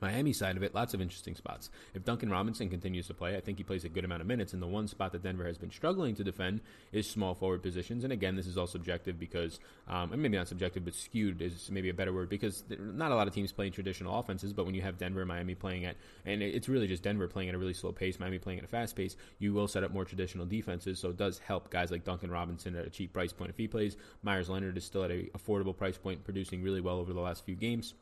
Miami 0.01 0.33
side 0.33 0.57
of 0.57 0.63
it, 0.63 0.75
lots 0.75 0.93
of 0.93 1.01
interesting 1.01 1.35
spots. 1.35 1.69
If 1.93 2.03
Duncan 2.03 2.29
Robinson 2.29 2.69
continues 2.69 3.07
to 3.07 3.13
play, 3.13 3.35
I 3.35 3.41
think 3.41 3.57
he 3.57 3.63
plays 3.63 3.85
a 3.85 3.89
good 3.89 4.05
amount 4.05 4.21
of 4.21 4.27
minutes. 4.27 4.53
And 4.53 4.61
the 4.61 4.67
one 4.67 4.87
spot 4.87 5.11
that 5.11 5.23
Denver 5.23 5.45
has 5.45 5.57
been 5.57 5.71
struggling 5.71 6.15
to 6.15 6.23
defend 6.23 6.61
is 6.91 7.09
small 7.09 7.33
forward 7.33 7.63
positions. 7.63 8.03
And 8.03 8.13
again, 8.13 8.35
this 8.35 8.47
is 8.47 8.57
all 8.57 8.67
subjective 8.67 9.19
because, 9.19 9.59
um, 9.87 10.11
and 10.11 10.21
maybe 10.21 10.37
not 10.37 10.47
subjective, 10.47 10.85
but 10.85 10.95
skewed 10.95 11.41
is 11.41 11.69
maybe 11.71 11.89
a 11.89 11.93
better 11.93 12.13
word 12.13 12.29
because 12.29 12.63
not 12.79 13.11
a 13.11 13.15
lot 13.15 13.27
of 13.27 13.33
teams 13.33 13.51
playing 13.51 13.71
traditional 13.71 14.17
offenses. 14.17 14.53
But 14.53 14.65
when 14.65 14.75
you 14.75 14.81
have 14.81 14.97
Denver 14.97 15.25
Miami 15.25 15.55
playing 15.55 15.85
at, 15.85 15.95
and 16.25 16.41
it's 16.41 16.69
really 16.69 16.87
just 16.87 17.03
Denver 17.03 17.27
playing 17.27 17.49
at 17.49 17.55
a 17.55 17.57
really 17.57 17.73
slow 17.73 17.91
pace, 17.91 18.19
Miami 18.19 18.39
playing 18.39 18.59
at 18.59 18.65
a 18.65 18.69
fast 18.69 18.95
pace, 18.95 19.15
you 19.39 19.53
will 19.53 19.67
set 19.67 19.83
up 19.83 19.91
more 19.91 20.05
traditional 20.05 20.45
defenses. 20.45 20.99
So 20.99 21.09
it 21.09 21.17
does 21.17 21.39
help 21.39 21.69
guys 21.69 21.91
like 21.91 22.03
Duncan 22.03 22.31
Robinson 22.31 22.75
at 22.75 22.85
a 22.85 22.89
cheap 22.89 23.13
price 23.13 23.33
point 23.33 23.49
if 23.49 23.57
he 23.57 23.67
plays. 23.67 23.97
Meyers 24.23 24.49
Leonard 24.49 24.77
is 24.77 24.85
still 24.85 25.03
at 25.03 25.11
a 25.11 25.29
affordable 25.37 25.75
price 25.75 25.97
point, 25.97 26.23
producing 26.23 26.63
really 26.63 26.81
well 26.81 26.97
over 26.97 27.13
the 27.13 27.19
last 27.19 27.45
few 27.45 27.55
games. 27.55 27.93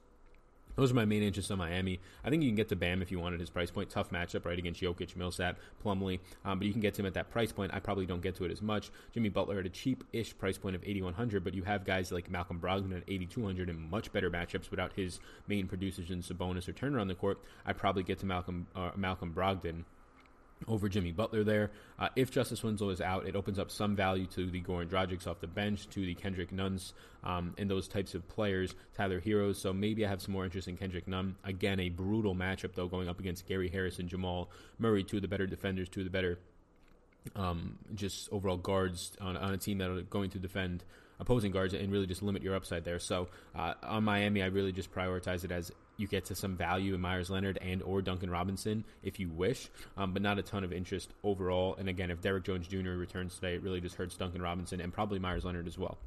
Those 0.75 0.91
are 0.91 0.95
my 0.95 1.05
main 1.05 1.23
interests 1.23 1.51
on 1.51 1.57
Miami. 1.57 1.99
I 2.23 2.29
think 2.29 2.43
you 2.43 2.49
can 2.49 2.55
get 2.55 2.69
to 2.69 2.75
Bam 2.75 3.01
if 3.01 3.11
you 3.11 3.19
wanted 3.19 3.39
his 3.39 3.49
price 3.49 3.71
point. 3.71 3.89
Tough 3.89 4.09
matchup, 4.09 4.45
right, 4.45 4.57
against 4.57 4.81
Jokic, 4.81 5.15
Millsap, 5.15 5.57
Plumlee. 5.83 6.19
Um, 6.45 6.59
but 6.59 6.67
you 6.67 6.73
can 6.73 6.81
get 6.81 6.93
to 6.95 7.01
him 7.01 7.05
at 7.05 7.13
that 7.13 7.29
price 7.29 7.51
point. 7.51 7.73
I 7.73 7.79
probably 7.79 8.05
don't 8.05 8.21
get 8.21 8.35
to 8.35 8.45
it 8.45 8.51
as 8.51 8.61
much. 8.61 8.91
Jimmy 9.13 9.29
Butler 9.29 9.59
at 9.59 9.65
a 9.65 9.69
cheap-ish 9.69 10.37
price 10.37 10.57
point 10.57 10.75
of 10.75 10.83
8100 10.83 11.43
but 11.43 11.53
you 11.53 11.63
have 11.63 11.85
guys 11.85 12.11
like 12.11 12.29
Malcolm 12.29 12.59
Brogdon 12.59 12.95
at 12.95 13.03
8200 13.07 13.69
in 13.69 13.89
much 13.89 14.11
better 14.11 14.29
matchups 14.29 14.69
without 14.71 14.93
his 14.93 15.19
main 15.47 15.67
producers 15.67 16.09
in 16.09 16.21
Sabonis 16.21 16.67
or 16.67 16.73
Turner 16.73 16.99
on 16.99 17.07
the 17.07 17.15
court. 17.15 17.39
I 17.65 17.73
probably 17.73 18.03
get 18.03 18.19
to 18.19 18.25
Malcolm 18.25 18.67
uh, 18.75 18.91
Malcolm 18.95 19.33
Brogdon 19.33 19.83
over 20.67 20.89
Jimmy 20.89 21.11
Butler 21.11 21.43
there. 21.43 21.71
Uh, 21.99 22.09
if 22.15 22.31
Justise 22.31 22.63
Winslow 22.63 22.89
is 22.89 23.01
out, 23.01 23.27
it 23.27 23.35
opens 23.35 23.59
up 23.59 23.71
some 23.71 23.95
value 23.95 24.25
to 24.27 24.49
the 24.49 24.61
Goran 24.61 24.87
Dragics 24.87 25.27
off 25.27 25.39
the 25.39 25.47
bench, 25.47 25.89
to 25.89 26.05
the 26.05 26.13
Kendrick 26.13 26.51
Nunns, 26.51 26.93
um, 27.23 27.53
and 27.57 27.69
those 27.69 27.87
types 27.87 28.15
of 28.15 28.27
players, 28.27 28.75
Tyler 28.95 29.21
Herros. 29.21 29.55
So 29.55 29.73
maybe 29.73 30.05
I 30.05 30.09
have 30.09 30.21
some 30.21 30.33
more 30.33 30.45
interest 30.45 30.67
in 30.67 30.77
Kendrick 30.77 31.07
Nunn. 31.07 31.35
Again, 31.43 31.79
a 31.79 31.89
brutal 31.89 32.35
matchup, 32.35 32.73
though, 32.75 32.87
going 32.87 33.07
up 33.07 33.19
against 33.19 33.47
Gary 33.47 33.69
Harris 33.69 33.99
and 33.99 34.09
Jamal 34.09 34.49
Murray, 34.79 35.03
two 35.03 35.17
of 35.17 35.21
the 35.21 35.27
better 35.27 35.47
defenders, 35.47 35.89
two 35.89 36.01
of 36.01 36.05
the 36.05 36.11
better 36.11 36.39
um, 37.35 37.77
just 37.95 38.31
overall 38.31 38.57
guards 38.57 39.13
on, 39.21 39.37
on 39.37 39.53
a 39.53 39.57
team 39.57 39.77
that 39.79 39.89
are 39.89 40.01
going 40.01 40.29
to 40.31 40.39
defend 40.39 40.83
opposing 41.23 41.51
guards 41.51 41.73
and 41.73 41.91
really 41.91 42.05
just 42.05 42.21
limit 42.21 42.43
your 42.43 42.55
upside 42.55 42.85
there. 42.85 42.99
So 42.99 43.27
uh, 43.55 43.73
on 43.83 44.03
Miami, 44.03 44.43
I 44.43 44.47
really 44.47 44.71
just 44.71 44.93
prioritize 44.93 45.43
it 45.43 45.51
as 45.51 45.71
you 45.97 46.07
get 46.07 46.25
to 46.25 46.35
some 46.35 46.55
value 46.55 46.93
in 46.93 47.01
Meyers 47.01 47.29
Leonard 47.29 47.57
and 47.61 47.81
or 47.83 48.01
Duncan 48.01 48.29
Robinson 48.29 48.83
if 49.03 49.19
you 49.19 49.29
wish, 49.29 49.69
um, 49.97 50.13
but 50.13 50.21
not 50.21 50.39
a 50.39 50.41
ton 50.41 50.63
of 50.63 50.73
interest 50.73 51.13
overall. 51.23 51.75
And 51.77 51.89
again, 51.89 52.11
if 52.11 52.21
Derrick 52.21 52.43
Jones 52.43 52.67
Jr. 52.67 52.91
returns 52.91 53.35
today, 53.35 53.55
it 53.55 53.63
really 53.63 53.81
just 53.81 53.95
hurts 53.95 54.15
Duncan 54.15 54.41
Robinson 54.41 54.81
and 54.81 54.93
probably 54.93 55.19
Meyers 55.19 55.45
Leonard 55.45 55.67
as 55.67 55.77
well. 55.77 55.97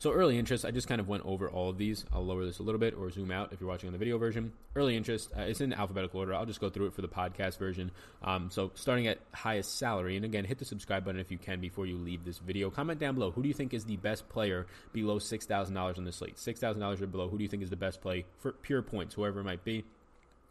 So 0.00 0.12
early 0.12 0.38
interest, 0.38 0.64
I 0.64 0.70
just 0.70 0.86
kind 0.86 1.00
of 1.00 1.08
went 1.08 1.26
over 1.26 1.50
all 1.50 1.70
of 1.70 1.76
these. 1.76 2.04
I'll 2.12 2.24
lower 2.24 2.44
this 2.44 2.60
a 2.60 2.62
little 2.62 2.78
bit 2.78 2.94
or 2.94 3.10
zoom 3.10 3.32
out 3.32 3.52
if 3.52 3.60
you're 3.60 3.68
watching 3.68 3.88
on 3.88 3.92
the 3.92 3.98
video 3.98 4.16
version. 4.16 4.52
Early 4.76 4.96
interest, 4.96 5.32
uh, 5.36 5.40
it's 5.40 5.60
in 5.60 5.72
alphabetical 5.72 6.20
order. 6.20 6.34
I'll 6.34 6.46
just 6.46 6.60
go 6.60 6.70
through 6.70 6.86
it 6.86 6.94
for 6.94 7.02
the 7.02 7.08
podcast 7.08 7.58
version. 7.58 7.90
Um, 8.22 8.48
so 8.52 8.70
starting 8.76 9.08
at 9.08 9.18
highest 9.34 9.76
salary, 9.76 10.14
and 10.14 10.24
again, 10.24 10.44
hit 10.44 10.58
the 10.58 10.64
subscribe 10.64 11.04
button 11.04 11.20
if 11.20 11.32
you 11.32 11.38
can 11.38 11.60
before 11.60 11.84
you 11.84 11.96
leave 11.98 12.24
this 12.24 12.38
video. 12.38 12.70
Comment 12.70 12.98
down 12.98 13.16
below. 13.16 13.32
Who 13.32 13.42
do 13.42 13.48
you 13.48 13.54
think 13.54 13.74
is 13.74 13.86
the 13.86 13.96
best 13.96 14.28
player 14.28 14.68
below 14.92 15.18
six 15.18 15.46
thousand 15.46 15.74
dollars 15.74 15.98
on 15.98 16.04
the 16.04 16.12
slate? 16.12 16.38
Six 16.38 16.60
thousand 16.60 16.80
dollars 16.80 17.02
or 17.02 17.08
below. 17.08 17.28
Who 17.28 17.36
do 17.36 17.42
you 17.42 17.50
think 17.50 17.64
is 17.64 17.70
the 17.70 17.76
best 17.76 18.00
play 18.00 18.24
for 18.38 18.52
pure 18.52 18.82
points, 18.82 19.16
whoever 19.16 19.40
it 19.40 19.44
might 19.44 19.64
be? 19.64 19.84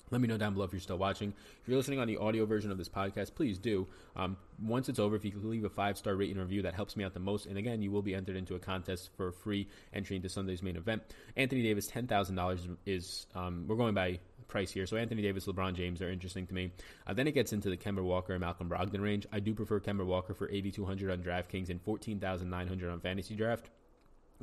Let 0.10 0.22
me 0.22 0.28
know 0.28 0.38
down 0.38 0.54
below 0.54 0.66
if 0.66 0.72
you're 0.72 0.80
still 0.80 0.98
watching. 0.98 1.34
If 1.62 1.68
you're 1.68 1.78
listening 1.78 2.00
on 2.00 2.08
the 2.08 2.18
audio 2.18 2.46
version 2.46 2.72
of 2.72 2.78
this 2.78 2.90
podcast, 2.90 3.36
please 3.36 3.58
do. 3.58 3.88
Um, 4.16 4.38
once 4.62 4.88
it's 4.90 5.00
over, 5.00 5.16
if 5.16 5.26
you 5.26 5.32
can 5.32 5.50
leave 5.50 5.66
a 5.66 5.70
five 5.70 5.98
star 5.98 6.16
rating 6.16 6.38
review, 6.38 6.62
that 6.64 6.74
helps 6.74 6.96
me 6.96 7.04
out 7.04 7.14
the 7.14 7.20
most. 7.20 7.46
And 7.46 7.58
again, 7.58 7.82
you 7.82 7.92
will 7.92 8.02
be 8.02 8.16
entered 8.16 8.36
into 8.36 8.56
a 8.56 8.60
contest 8.60 9.10
for 9.18 9.28
a 9.28 9.34
free 9.34 9.68
entry 9.94 10.16
into 10.16 10.30
Sunday's 10.30 10.64
main 10.64 10.78
event. 10.78 11.04
Anthony 11.36 11.62
Davis, 11.62 11.88
ten 11.88 12.08
thousand 12.08 12.36
dollars 12.36 12.68
is 12.86 13.28
um, 13.36 13.66
we're 13.68 13.76
going 13.76 13.94
by 13.94 14.20
price 14.48 14.72
here. 14.72 14.86
So 14.86 14.96
Anthony 14.96 15.22
Davis, 15.22 15.46
LeBron 15.46 15.76
James 15.76 16.02
are 16.02 16.10
interesting 16.10 16.48
to 16.48 16.54
me. 16.54 16.72
Uh, 17.06 17.14
then 17.14 17.28
it 17.28 17.34
gets 17.34 17.52
into 17.52 17.70
the 17.70 17.78
Kemba 17.78 18.02
Walker 18.02 18.34
and 18.34 18.40
Malcolm 18.40 18.70
Brogdon 18.70 19.02
range. 19.02 19.28
I 19.32 19.42
do 19.42 19.54
prefer 19.54 19.80
Kemba 19.80 20.06
Walker 20.06 20.34
for 20.34 20.50
eighty 20.50 20.72
two 20.72 20.86
hundred 20.86 21.12
on 21.12 21.22
DraftKings 21.22 21.70
and 21.70 21.82
fourteen 21.82 22.20
thousand 22.20 22.50
nine 22.50 22.68
hundred 22.68 22.92
on 22.92 23.02
Fantasy 23.02 23.36
Draft 23.36 23.70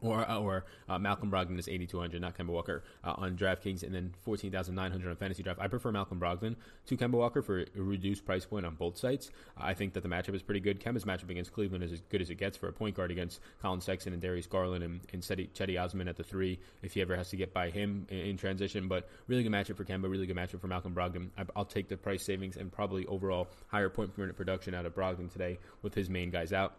or 0.01 0.31
or 0.31 0.65
uh, 0.89 0.99
Malcolm 0.99 1.31
Brogdon 1.31 1.59
is 1.59 1.69
8,200, 1.69 2.21
not 2.21 2.37
Kemba 2.37 2.49
Walker 2.49 2.83
uh, 3.03 3.15
on 3.17 3.37
DraftKings, 3.37 3.83
and 3.83 3.95
then 3.95 4.13
14,900 4.25 5.09
on 5.09 5.17
Fantasy 5.17 5.43
Draft. 5.43 5.61
I 5.61 5.69
prefer 5.69 5.93
Malcolm 5.93 6.21
Brogdon 6.21 6.57
to 6.87 6.97
Kemba 6.97 7.13
Walker 7.13 7.43
for 7.43 7.61
a 7.61 7.67
reduced 7.75 8.25
price 8.25 8.45
point 8.45 8.67
on 8.67 8.75
both 8.75 8.99
sites. 8.99 9.31
I 9.57 9.75
think 9.75 9.95
that 9.95 10.03
the 10.03 10.09
matchup 10.09 10.35
is 10.35 10.43
pretty 10.43 10.61
good. 10.61 10.81
Kemba's 10.81 11.05
matchup 11.05 11.31
against 11.31 11.53
Cleveland 11.53 11.85
is 11.85 11.93
as 11.93 12.01
good 12.11 12.21
as 12.21 12.31
it 12.31 12.37
gets 12.37 12.57
for 12.57 12.69
a 12.69 12.73
point 12.73 12.97
guard 12.97 13.11
against 13.11 13.41
Collin 13.63 13.81
Sexton 13.81 14.13
and 14.13 14.23
Darius 14.23 14.47
Garland 14.47 14.85
and, 14.85 15.01
and 15.13 15.23
Cedi 15.23 15.83
Osman 15.83 16.09
at 16.09 16.17
the 16.17 16.25
three 16.25 16.59
if 16.83 16.95
he 16.95 17.01
ever 17.01 17.17
has 17.17 17.31
to 17.31 17.37
get 17.37 17.53
by 17.53 17.71
him 17.71 18.07
in, 18.11 18.19
in, 18.19 18.37
transition. 18.37 18.89
But 18.89 19.09
really 19.29 19.43
good 19.43 19.53
matchup 19.53 19.77
for 19.77 19.85
Kemba, 19.85 20.11
really 20.11 20.27
good 20.27 20.37
matchup 20.37 20.61
for 20.61 20.67
Malcolm 20.67 20.95
Brogdon. 20.95 21.31
I, 21.39 21.45
will 21.57 21.65
take 21.65 21.89
the 21.89 21.97
price 21.97 22.25
savings 22.25 22.57
and 22.57 22.73
probably 22.73 23.07
overall 23.07 23.49
higher 23.69 23.89
point 23.89 24.15
per 24.15 24.23
minute 24.23 24.37
production 24.37 24.75
out 24.75 24.87
of 24.87 24.95
Brogdon 24.95 25.31
today 25.31 25.59
with 25.83 25.95
his 25.95 26.11
main 26.11 26.31
guys 26.31 26.53
out. 26.53 26.75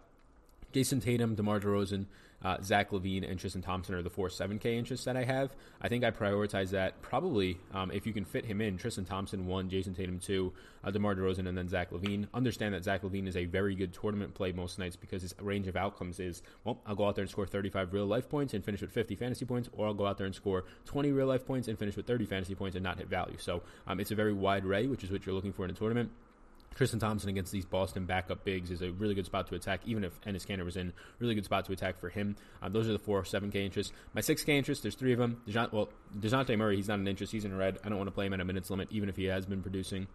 Jayson 0.76 1.02
Tatum, 1.02 1.36
DeMar 1.36 1.62
DeRozan, 1.62 2.06
uh, 2.44 2.58
Zach 2.62 2.92
LaVine, 2.92 3.30
and 3.30 3.40
Tristan 3.40 3.62
Thompson 3.62 3.96
are 3.96 4.02
the 4.02 4.10
four 4.10 4.30
7K 4.30 4.66
interests 4.78 5.06
that 5.06 5.18
I 5.18 5.24
have. 5.24 5.56
I 5.82 5.88
think 5.88 6.04
I 6.04 6.12
prioritize 6.12 6.70
that 6.72 7.02
probably 7.02 7.58
um, 7.74 7.92
if 7.92 8.06
you 8.06 8.14
can 8.14 8.26
fit 8.26 8.46
him 8.46 8.62
in. 8.62 8.78
Tristan 8.78 9.06
Thompson, 9.06 9.48
one, 9.48 9.70
Jayson 9.70 9.96
Tatum, 9.96 10.20
two, 10.20 10.54
uh, 10.84 10.92
DeMar 10.92 11.16
DeRozan, 11.16 11.48
and 11.48 11.58
then 11.58 11.68
Zach 11.68 11.92
LaVine. 11.92 12.28
Understand 12.34 12.74
that 12.74 12.84
Zach 12.84 13.02
LaVine 13.02 13.28
is 13.28 13.36
a 13.36 13.46
very 13.46 13.76
good 13.76 13.94
tournament 13.94 14.34
play 14.34 14.52
most 14.52 14.78
nights 14.78 14.96
because 14.96 15.22
his 15.22 15.34
range 15.42 15.68
of 15.68 15.76
outcomes 15.76 16.20
is, 16.20 16.42
well, 16.64 16.80
I'll 16.86 16.96
go 16.96 17.08
out 17.08 17.16
there 17.16 17.24
and 17.24 17.32
score 17.32 17.48
35 17.48 17.94
real 17.94 18.06
life 18.06 18.30
points 18.30 18.54
and 18.54 18.64
finish 18.64 18.82
with 18.82 18.92
50 18.92 19.16
fantasy 19.16 19.46
points, 19.46 19.70
or 19.74 19.88
I'll 19.88 19.94
go 19.94 20.06
out 20.06 20.18
there 20.18 20.28
and 20.28 20.36
score 20.36 20.66
20 20.86 21.12
real 21.12 21.28
life 21.28 21.46
points 21.46 21.68
and 21.68 21.78
finish 21.78 21.96
with 21.96 22.06
30 22.06 22.26
fantasy 22.26 22.56
points 22.56 22.76
and 22.76 22.84
not 22.84 22.98
hit 22.98 23.08
value. 23.08 23.38
So 23.40 23.64
um, 23.88 24.00
it's 24.00 24.12
a 24.12 24.16
very 24.16 24.34
wide 24.34 24.66
array, 24.66 24.88
which 24.88 25.04
is 25.04 25.12
what 25.12 25.26
you're 25.26 25.36
looking 25.36 25.54
for 25.54 25.66
in 25.66 25.72
a 25.72 25.74
tournament. 25.74 26.12
Tristan 26.76 27.00
Thompson 27.00 27.30
against 27.30 27.54
these 27.54 27.66
Boston 27.66 28.06
backup 28.06 28.44
bigs 28.44 28.70
is 28.70 28.82
a 28.82 28.92
really 28.92 29.16
good 29.16 29.26
spot 29.26 29.48
to 29.48 29.56
attack, 29.56 29.80
even 29.86 30.04
if 30.04 30.20
Enes 30.22 30.46
Kanter 30.46 30.66
was 30.66 30.76
in. 30.76 30.92
Really 31.20 31.34
good 31.34 31.46
spot 31.46 31.66
to 31.66 31.72
attack 31.72 31.98
for 31.98 32.10
him. 32.10 32.36
Um, 32.62 32.74
those 32.74 32.90
are 32.90 32.92
the 32.92 33.00
four 33.00 33.24
7K 33.24 33.56
interests. 33.56 33.94
My 34.14 34.22
6K 34.22 34.50
interests, 34.50 34.84
there's 34.84 34.96
three 34.96 35.14
of 35.14 35.20
them. 35.20 35.42
Dejounte, 35.48 35.72
well, 35.72 35.90
DeJounte 36.20 36.58
Murray, 36.58 36.76
he's 36.76 36.90
not 36.90 37.00
an 37.00 37.08
interest. 37.08 37.32
He's 37.32 37.46
in 37.46 37.58
red. 37.58 37.80
I 37.84 37.90
don't 37.90 37.98
want 37.98 38.10
to 38.10 38.14
play 38.14 38.26
him 38.26 38.34
at 38.34 38.42
a 38.42 38.46
minutes 38.46 38.70
limit, 38.70 38.90
even 38.92 39.08
if 39.08 39.16
he 39.16 39.26
has 39.26 39.46
been 39.46 39.62
producing. 39.62 40.08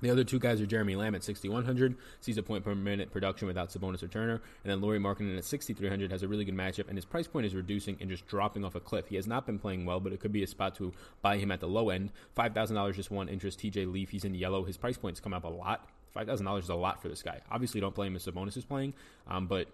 The 0.00 0.10
other 0.10 0.24
two 0.24 0.38
guys 0.38 0.60
are 0.60 0.66
Jeremy 0.66 0.94
Lamb 0.94 1.14
at 1.14 1.24
6,100, 1.24 1.96
sees 2.20 2.38
a 2.38 2.42
point 2.42 2.64
per 2.64 2.74
minute 2.74 3.10
production 3.10 3.48
without 3.48 3.70
Sabonis 3.70 4.02
or 4.02 4.08
Turner, 4.08 4.40
and 4.62 4.70
then 4.70 4.80
Lauri 4.80 5.00
Markkanen 5.00 5.36
at 5.36 5.44
6,300 5.44 6.12
has 6.12 6.22
a 6.22 6.28
really 6.28 6.44
good 6.44 6.54
matchup, 6.54 6.88
and 6.88 6.96
his 6.96 7.04
price 7.04 7.26
point 7.26 7.46
is 7.46 7.54
reducing 7.54 7.96
and 8.00 8.08
just 8.08 8.26
dropping 8.26 8.64
off 8.64 8.74
a 8.74 8.80
cliff. 8.80 9.08
He 9.08 9.16
has 9.16 9.26
not 9.26 9.44
been 9.44 9.58
playing 9.58 9.84
well, 9.84 9.98
but 9.98 10.12
it 10.12 10.20
could 10.20 10.32
be 10.32 10.42
a 10.42 10.46
spot 10.46 10.76
to 10.76 10.92
buy 11.20 11.38
him 11.38 11.50
at 11.50 11.60
the 11.60 11.68
low 11.68 11.90
end. 11.90 12.12
$5,000 12.36 12.94
just 12.94 13.10
one 13.10 13.28
interest. 13.28 13.58
TJ 13.58 13.90
Leaf, 13.92 14.10
he's 14.10 14.24
in 14.24 14.34
yellow. 14.34 14.64
His 14.64 14.76
price 14.76 14.96
points 14.96 15.18
come 15.20 15.34
up 15.34 15.44
a 15.44 15.48
lot. 15.48 15.88
$5,000 16.14 16.58
is 16.60 16.68
a 16.68 16.74
lot 16.74 17.02
for 17.02 17.08
this 17.08 17.22
guy. 17.22 17.40
Obviously, 17.50 17.80
don't 17.80 17.94
play 17.94 18.06
him 18.06 18.16
as 18.16 18.24
Sabonis 18.24 18.56
is 18.56 18.64
playing, 18.64 18.94
um, 19.26 19.46
but 19.46 19.68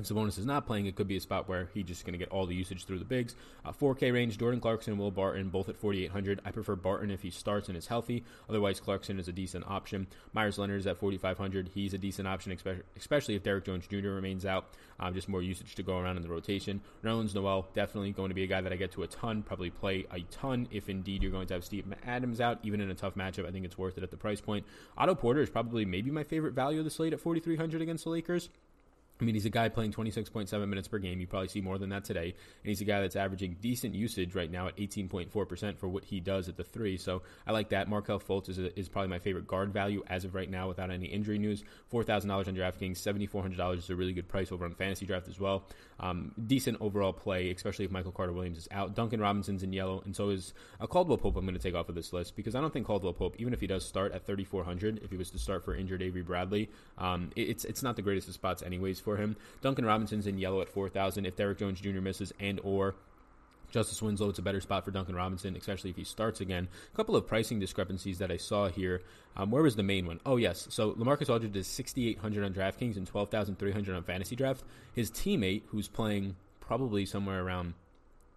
if 0.00 0.08
Sabonis 0.08 0.38
is 0.38 0.46
not 0.46 0.66
playing, 0.66 0.86
it 0.86 0.96
could 0.96 1.08
be 1.08 1.16
a 1.16 1.20
spot 1.20 1.48
where 1.48 1.68
he's 1.74 1.84
just 1.84 2.04
going 2.04 2.12
to 2.12 2.18
get 2.18 2.30
all 2.30 2.46
the 2.46 2.54
usage 2.54 2.84
through 2.84 2.98
the 2.98 3.04
bigs. 3.04 3.34
Uh, 3.64 3.72
4K 3.72 4.12
range, 4.12 4.38
Jordan 4.38 4.60
Clarkson, 4.60 4.96
Will 4.98 5.10
Barton, 5.10 5.48
both 5.48 5.68
at 5.68 5.76
4,800. 5.76 6.40
I 6.44 6.50
prefer 6.50 6.76
Barton 6.76 7.10
if 7.10 7.22
he 7.22 7.30
starts 7.30 7.68
and 7.68 7.76
is 7.76 7.86
healthy. 7.86 8.24
Otherwise, 8.48 8.80
Clarkson 8.80 9.18
is 9.18 9.28
a 9.28 9.32
decent 9.32 9.66
option. 9.66 10.06
Meyers 10.32 10.58
Leonard 10.58 10.80
is 10.80 10.86
at 10.86 10.96
4,500. 10.96 11.70
He's 11.74 11.94
a 11.94 11.98
decent 11.98 12.26
option, 12.26 12.56
especially 12.96 13.34
if 13.34 13.42
Derrick 13.42 13.64
Jones 13.64 13.86
Jr. 13.86 14.10
remains 14.10 14.46
out. 14.46 14.66
Um, 14.98 15.14
just 15.14 15.28
more 15.28 15.42
usage 15.42 15.74
to 15.76 15.82
go 15.82 15.98
around 15.98 16.16
in 16.16 16.22
the 16.22 16.28
rotation. 16.28 16.80
Nerlens 17.02 17.34
Noel, 17.34 17.66
definitely 17.74 18.12
going 18.12 18.28
to 18.28 18.34
be 18.34 18.44
a 18.44 18.46
guy 18.46 18.60
that 18.60 18.72
I 18.72 18.76
get 18.76 18.92
to 18.92 19.02
a 19.02 19.06
ton, 19.06 19.42
probably 19.42 19.70
play 19.70 20.06
a 20.12 20.20
ton 20.30 20.68
if 20.70 20.88
indeed 20.88 21.22
you're 21.22 21.32
going 21.32 21.46
to 21.46 21.54
have 21.54 21.64
Steve 21.64 21.86
Adams 22.06 22.40
out. 22.40 22.58
Even 22.62 22.80
in 22.80 22.90
a 22.90 22.94
tough 22.94 23.14
matchup, 23.14 23.46
I 23.46 23.50
think 23.50 23.64
it's 23.64 23.78
worth 23.78 23.96
it 23.96 24.02
at 24.02 24.10
the 24.10 24.16
price 24.16 24.40
point. 24.40 24.66
Otto 24.98 25.14
Porter 25.14 25.40
is 25.40 25.48
probably 25.48 25.84
maybe 25.84 26.10
my 26.10 26.24
favorite 26.24 26.52
value 26.52 26.78
of 26.78 26.84
the 26.84 26.90
slate 26.90 27.12
at 27.12 27.20
4,300 27.20 27.80
against 27.80 28.04
the 28.04 28.10
Lakers. 28.10 28.50
I 29.20 29.24
mean, 29.24 29.34
he's 29.34 29.46
a 29.46 29.50
guy 29.50 29.68
playing 29.68 29.92
26.7 29.92 30.68
minutes 30.68 30.88
per 30.88 30.98
game. 30.98 31.20
You 31.20 31.26
probably 31.26 31.48
see 31.48 31.60
more 31.60 31.78
than 31.78 31.90
that 31.90 32.04
today. 32.04 32.34
And 32.62 32.68
he's 32.68 32.80
a 32.80 32.84
guy 32.84 33.00
that's 33.00 33.16
averaging 33.16 33.56
decent 33.60 33.94
usage 33.94 34.34
right 34.34 34.50
now 34.50 34.68
at 34.68 34.76
18.4% 34.76 35.78
for 35.78 35.88
what 35.88 36.04
he 36.04 36.20
does 36.20 36.48
at 36.48 36.56
the 36.56 36.64
three. 36.64 36.96
So 36.96 37.22
I 37.46 37.52
like 37.52 37.70
that. 37.70 37.88
Markelle 37.88 38.20
Fultz 38.20 38.48
is, 38.48 38.58
a, 38.58 38.78
is 38.78 38.88
probably 38.88 39.08
my 39.08 39.18
favorite 39.18 39.46
guard 39.46 39.72
value 39.72 40.02
as 40.08 40.24
of 40.24 40.34
right 40.34 40.50
now 40.50 40.68
without 40.68 40.90
any 40.90 41.06
injury 41.06 41.38
news. 41.38 41.64
$4,000 41.92 42.30
on 42.30 42.54
DraftKings, 42.54 42.98
$7,400 42.98 43.78
is 43.78 43.90
a 43.90 43.96
really 43.96 44.12
good 44.12 44.28
price 44.28 44.52
over 44.52 44.64
on 44.64 44.74
Fantasy 44.74 45.06
Draft 45.06 45.28
as 45.28 45.38
well. 45.38 45.64
Um, 46.00 46.32
decent 46.46 46.78
overall 46.80 47.12
play, 47.12 47.50
especially 47.50 47.84
if 47.84 47.90
Michael 47.90 48.12
Carter 48.12 48.32
Williams 48.32 48.56
is 48.56 48.68
out. 48.70 48.94
Duncan 48.94 49.20
Robinson's 49.20 49.62
in 49.62 49.72
yellow, 49.72 50.02
and 50.06 50.16
so 50.16 50.30
is 50.30 50.54
Caldwell 50.88 51.18
Pope. 51.18 51.36
I'm 51.36 51.44
going 51.44 51.54
to 51.54 51.62
take 51.62 51.74
off 51.74 51.90
of 51.90 51.94
this 51.94 52.12
list 52.14 52.36
because 52.36 52.54
I 52.54 52.60
don't 52.60 52.72
think 52.72 52.86
Caldwell 52.86 53.12
Pope, 53.12 53.36
even 53.38 53.52
if 53.52 53.60
he 53.60 53.66
does 53.66 53.84
start 53.86 54.12
at 54.12 54.24
3,400, 54.24 55.02
if 55.02 55.10
he 55.10 55.18
was 55.18 55.30
to 55.32 55.38
start 55.38 55.62
for 55.62 55.74
injured 55.74 56.00
Avery 56.00 56.22
Bradley, 56.22 56.70
um, 56.96 57.30
it's 57.36 57.66
it's 57.66 57.82
not 57.82 57.96
the 57.96 58.02
greatest 58.02 58.28
of 58.28 58.34
spots 58.34 58.62
anyways 58.62 58.98
for 58.98 59.09
him. 59.16 59.36
Duncan 59.60 59.84
Robinson's 59.84 60.26
in 60.26 60.38
yellow 60.38 60.60
at 60.60 60.68
4,000. 60.68 61.26
If 61.26 61.36
Derrick 61.36 61.58
Jones 61.58 61.80
Jr. 61.80 62.00
misses 62.00 62.32
and 62.40 62.60
or 62.62 62.94
Justise 63.70 64.02
Winslow, 64.02 64.30
it's 64.30 64.38
a 64.38 64.42
better 64.42 64.60
spot 64.60 64.84
for 64.84 64.90
Duncan 64.90 65.14
Robinson, 65.14 65.56
especially 65.56 65.90
if 65.90 65.96
he 65.96 66.04
starts 66.04 66.40
again. 66.40 66.68
A 66.92 66.96
couple 66.96 67.16
of 67.16 67.26
pricing 67.26 67.60
discrepancies 67.60 68.18
that 68.18 68.30
I 68.30 68.36
saw 68.36 68.68
here. 68.68 69.02
Um, 69.36 69.50
where 69.50 69.62
was 69.62 69.76
the 69.76 69.82
main 69.82 70.06
one? 70.06 70.20
Oh, 70.26 70.36
yes. 70.36 70.66
So 70.70 70.92
Lamarcus 70.92 71.30
Aldridge 71.30 71.56
is 71.56 71.68
6,800 71.68 72.44
on 72.44 72.52
DraftKings 72.52 72.96
and 72.96 73.06
12,300 73.06 73.94
on 73.94 74.02
Fantasy 74.02 74.36
Draft. 74.36 74.64
His 74.92 75.10
teammate, 75.10 75.62
who's 75.68 75.88
playing 75.88 76.36
probably 76.58 77.06
somewhere 77.06 77.44
around 77.44 77.74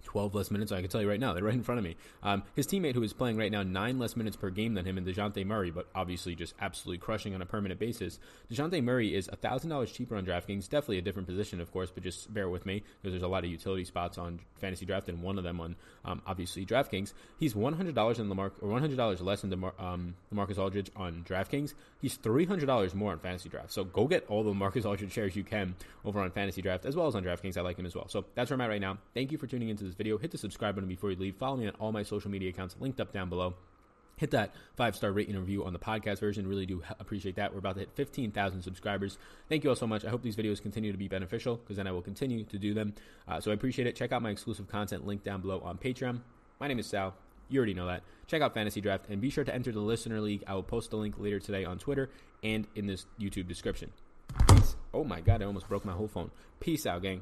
12 0.04 0.36
less 0.36 0.52
minutes. 0.52 0.72
I 0.72 0.82
can 0.82 0.90
tell 0.90 1.02
you 1.02 1.10
right 1.10 1.20
now, 1.20 1.34
they're 1.34 1.44
right 1.44 1.54
in 1.54 1.64
front 1.64 1.80
of 1.80 1.86
me. 1.86 1.96
Um, 2.22 2.44
his 2.56 2.68
teammate, 2.68 2.94
who 2.94 3.04
is 3.04 3.14
playing 3.14 3.38
right 3.38 3.52
now 3.52 3.64
nine 3.64 4.00
less 4.00 4.16
minutes 4.16 4.36
per 4.36 4.50
game 4.50 4.74
than 4.74 4.86
him, 4.86 4.98
and 4.98 5.08
Dejounte 5.08 5.46
Murray, 5.46 5.72
but 5.72 5.88
obviously 5.96 6.36
just 6.36 6.54
absolutely 6.62 7.00
crushing 7.00 7.34
on 7.36 7.42
a 7.42 7.46
permanent 7.46 7.80
basis. 7.80 8.20
Dejounte 8.52 8.84
Murray 8.84 9.16
is 9.16 9.28
$1,000 9.28 9.94
cheaper 9.94 10.16
on 10.16 10.26
DraftKings. 10.26 10.70
Definitely 10.70 11.00
a 11.00 11.02
different 11.02 11.28
position, 11.28 11.62
of 11.62 11.72
course, 11.72 11.92
but 11.92 12.04
just 12.04 12.34
bear 12.34 12.50
with 12.50 12.66
me 12.66 12.84
because 13.02 13.14
there's 13.14 13.24
a 13.24 13.28
lot 13.28 13.44
of 13.44 13.50
utility 13.50 13.86
spots 13.86 14.18
on 14.18 14.40
fantasy 14.60 14.86
draft, 14.86 15.10
and 15.10 15.22
one 15.22 15.38
of 15.38 15.44
them 15.44 15.60
on 15.60 15.76
um, 16.06 16.22
obviously 16.26 16.66
DraftKings. 16.66 17.14
He's 17.38 17.54
$100 17.54 18.20
in 18.20 18.30
Lamar 18.30 18.52
or 18.62 18.70
$100 18.80 19.22
less 19.22 19.42
than 19.42 19.50
DeMar- 19.50 19.74
um, 19.80 20.16
Marcus 20.32 20.58
Aldridge 20.58 20.92
on 20.96 21.24
DraftKings. 21.28 21.74
He's 22.02 22.18
$300 22.18 22.94
more 22.94 23.12
on 23.12 23.20
fantasy 23.20 23.50
draft. 23.50 23.72
So 23.72 23.84
go 23.84 24.08
get 24.08 24.26
all 24.28 24.44
the 24.44 24.54
Marcus 24.54 24.86
Aldridge 24.86 25.12
shares 25.12 25.36
you 25.36 25.44
can 25.44 25.76
over 26.06 26.20
on 26.20 26.32
fantasy 26.32 26.62
draft 26.62 26.86
as 26.86 26.96
well 26.96 27.08
as 27.08 27.16
on 27.16 27.24
DraftKings. 27.24 27.58
I 27.58 27.62
like 27.62 27.78
him 27.78 27.86
as 27.86 27.96
well. 27.96 28.08
So 28.08 28.26
that's 28.36 28.50
where 28.50 28.56
I'm 28.56 28.62
at 28.62 28.70
right 28.70 28.82
now. 28.82 28.98
Thank 29.14 29.32
you 29.32 29.38
for 29.38 29.48
tuning 29.48 29.70
into 29.70 29.84
this 29.84 29.93
video. 29.94 30.18
Hit 30.18 30.32
the 30.32 30.38
subscribe 30.38 30.76
button 30.76 30.90
before 30.90 31.12
you 31.12 31.18
leave. 31.18 31.36
Follow 31.36 31.58
me 31.58 31.68
on 31.68 31.74
all 31.80 31.92
my 31.92 32.04
social 32.04 32.32
media 32.32 32.50
accounts 32.50 32.76
linked 32.80 33.00
up 33.00 33.12
down 33.12 33.30
below 33.30 33.56
hit 34.18 34.32
that 34.32 34.54
five 34.76 34.96
star 34.96 35.12
rating 35.12 35.36
and 35.36 35.44
review 35.44 35.66
on 35.66 35.74
the 35.74 35.80
podcast 35.80 36.20
version. 36.20 36.48
Really 36.48 36.66
do 36.66 36.82
appreciate 37.00 37.36
that. 37.36 37.52
We're 37.52 37.60
about 37.60 37.76
to 37.76 37.82
hit 37.82 37.92
15,000 37.96 38.62
subscribers. 38.62 39.18
Thank 39.50 39.64
you 39.64 39.70
all 39.70 39.76
so 39.76 39.88
much. 39.88 40.06
I 40.06 40.10
hope 40.10 40.22
these 40.22 40.36
videos 40.36 40.62
continue 40.62 40.92
to 40.92 40.98
be 40.98 41.08
beneficial 41.08 41.58
because 41.58 41.78
then 41.78 41.88
I 41.88 41.92
will 41.92 42.02
continue 42.02 42.44
to 42.46 42.58
do 42.58 42.74
them. 42.74 42.94
Uh, 43.28 43.40
so 43.40 43.52
I 43.52 43.54
appreciate 43.54 43.88
it. 43.88 43.96
Check 43.96 44.12
out 44.12 44.22
my 44.22 44.30
exclusive 44.30 44.68
content 44.68 45.06
link 45.06 45.24
down 45.24 45.42
below 45.42 45.62
on 45.64 45.78
Patreon. 45.78 46.22
My 46.60 46.68
name 46.68 46.80
is 46.80 46.88
Sal. 46.88 47.14
You 47.50 47.60
already 47.60 47.74
know 47.74 47.88
that. 47.88 48.04
Check 48.28 48.42
out 48.42 48.54
Fantasy 48.54 48.82
Draft 48.82 49.08
and 49.10 49.20
be 49.22 49.30
sure 49.30 49.44
to 49.44 49.54
enter 49.54 49.72
the 49.72 49.80
Listener 49.80 50.22
League. 50.22 50.44
I 50.48 50.56
will 50.56 50.64
post 50.64 50.92
the 50.92 50.98
link 50.98 51.16
later 51.20 51.40
today 51.40 51.66
on 51.66 51.78
Twitter 51.78 52.10
and 52.42 52.68
in 52.76 52.88
this 52.88 53.06
YouTube 53.20 53.48
description. 53.48 53.92
Peace. 54.50 54.76
Oh 54.94 55.04
my 55.04 55.22
God, 55.22 55.42
I 55.42 55.46
almost 55.46 55.68
broke 55.68 55.86
my 55.86 55.92
whole 55.92 56.08
phone. 56.08 56.32
Peace 56.60 56.86
out, 56.86 57.02
gang. 57.02 57.22